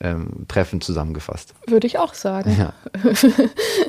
[0.00, 1.54] ähm, treffend zusammengefasst.
[1.66, 2.56] Würde ich auch sagen.
[2.58, 2.72] Ja.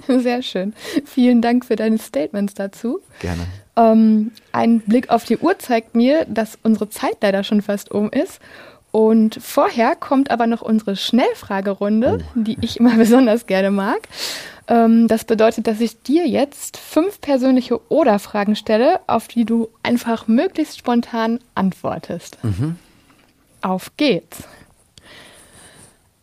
[0.20, 0.74] Sehr schön.
[1.06, 3.00] Vielen Dank für deine Statements dazu.
[3.22, 3.44] Gerne.
[3.78, 8.10] Ähm, ein Blick auf die Uhr zeigt mir, dass unsere Zeit leider schon fast um
[8.12, 8.42] ist.
[8.92, 12.40] Und vorher kommt aber noch unsere Schnellfragerunde, oh.
[12.42, 14.00] die ich immer besonders gerne mag.
[14.72, 20.28] Ähm, das bedeutet, dass ich dir jetzt fünf persönliche Oder-Fragen stelle, auf die du einfach
[20.28, 22.42] möglichst spontan antwortest.
[22.42, 22.78] Mhm.
[23.62, 24.44] Auf geht's.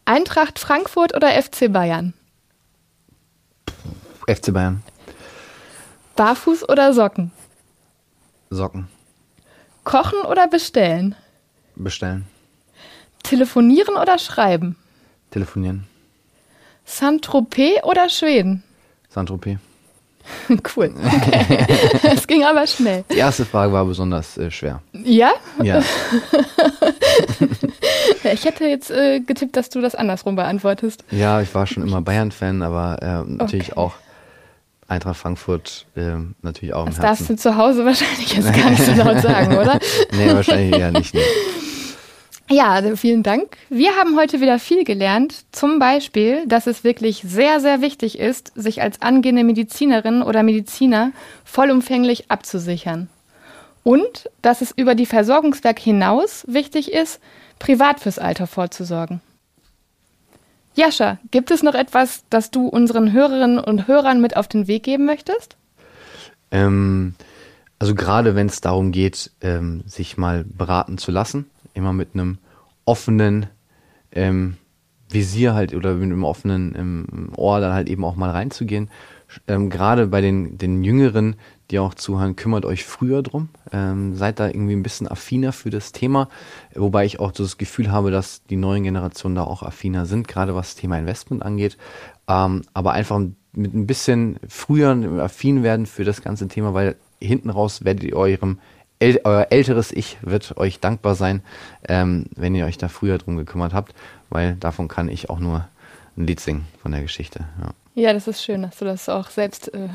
[0.07, 2.15] Eintracht Frankfurt oder FC Bayern?
[4.27, 4.83] FC Bayern.
[6.17, 7.31] Barfuß oder Socken?
[8.49, 8.89] Socken.
[9.85, 11.15] Kochen oder bestellen?
[11.77, 12.25] Bestellen.
[13.23, 14.77] Telefonieren oder schreiben?
[15.31, 15.87] Telefonieren.
[16.89, 18.65] Saint-Tropez oder Schweden?
[19.11, 19.59] Saint-Tropez.
[20.77, 20.93] cool.
[20.95, 21.67] Okay.
[22.03, 23.05] Es ging aber schnell.
[23.11, 24.83] Die erste Frage war besonders äh, schwer.
[24.93, 25.33] Ja?
[25.63, 25.83] Ja.
[28.33, 31.05] ich hätte jetzt äh, getippt, dass du das andersrum beantwortest.
[31.11, 33.81] Ja, ich war schon immer Bayern-Fan, aber äh, natürlich okay.
[33.81, 33.95] auch
[34.87, 36.87] Eintracht Frankfurt äh, natürlich auch.
[36.87, 39.79] Das darfst du zu Hause wahrscheinlich jetzt gar nicht so laut sagen, oder?
[40.13, 41.15] nee, wahrscheinlich eher nicht.
[41.15, 41.21] Nee.
[42.51, 43.59] Ja, also vielen Dank.
[43.69, 45.45] Wir haben heute wieder viel gelernt.
[45.53, 51.13] Zum Beispiel, dass es wirklich sehr, sehr wichtig ist, sich als angehende Medizinerin oder Mediziner
[51.45, 53.11] vollumfänglich abzusichern.
[53.83, 57.21] Und dass es über die Versorgungswerk hinaus wichtig ist,
[57.59, 59.21] privat fürs Alter vorzusorgen.
[60.75, 64.85] Jascha, gibt es noch etwas, das du unseren Hörerinnen und Hörern mit auf den Weg
[64.85, 65.57] geben möchtest?
[66.51, 67.15] Ähm,
[67.79, 72.39] also gerade wenn es darum geht, ähm, sich mal beraten zu lassen, immer mit einem
[72.85, 73.47] offenen
[74.13, 74.57] ähm,
[75.11, 78.91] Visier halt oder mit einem offenen ähm, Ohr dann halt eben auch mal reinzugehen.
[79.47, 81.37] Ähm, Gerade bei den, den Jüngeren,
[81.71, 83.51] die auch zuhören, kümmert euch früher drum.
[83.73, 86.29] Ähm, seid da irgendwie ein bisschen affiner für das Thema,
[86.75, 90.55] wobei ich auch das Gefühl habe, dass die neuen Generationen da auch affiner sind, gerade
[90.55, 91.77] was das Thema Investment angeht.
[92.27, 93.21] Ähm, aber einfach
[93.53, 98.17] mit ein bisschen früher affin werden für das ganze Thema, weil hinten raus werdet ihr
[98.17, 98.59] eurem
[99.01, 101.43] äl euer älteres Ich wird euch dankbar sein,
[101.89, 103.95] ähm, wenn ihr euch da früher drum gekümmert habt,
[104.31, 105.69] weil davon kann ich auch nur
[106.17, 107.41] ein Lied singen von der Geschichte.
[107.61, 107.71] Ja.
[107.99, 109.89] Ja, das ist schön, dass du das auch selbst äh,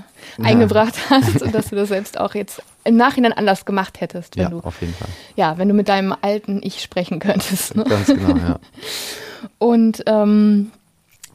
[0.43, 1.21] eingebracht ja.
[1.21, 4.49] hast und dass du das selbst auch jetzt im Nachhinein anders gemacht hättest, wenn ja,
[4.49, 5.07] du auf jeden Fall.
[5.37, 7.77] ja, wenn du mit deinem alten Ich sprechen könntest.
[7.77, 7.85] Ne?
[7.85, 8.59] Ganz genau, ja.
[9.57, 10.71] Und ähm,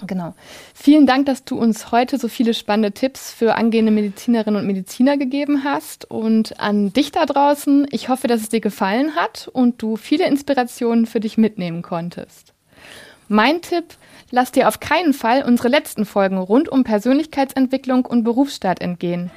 [0.07, 0.35] genau.
[0.75, 5.17] Vielen Dank, dass du uns heute so viele spannende Tipps für angehende Medizinerinnen und Mediziner
[5.17, 6.11] gegeben hast.
[6.11, 10.27] Und an dich da draußen, ich hoffe, dass es dir gefallen hat und du viele
[10.27, 12.53] Inspirationen für dich mitnehmen konntest.
[13.29, 13.85] Mein Tipp,
[14.31, 19.31] lass dir auf keinen Fall unsere letzten Folgen rund um Persönlichkeitsentwicklung und Berufsstart entgehen.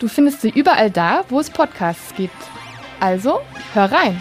[0.00, 2.36] Du findest sie überall da, wo es Podcasts gibt.
[3.00, 3.40] Also,
[3.74, 4.20] hör rein!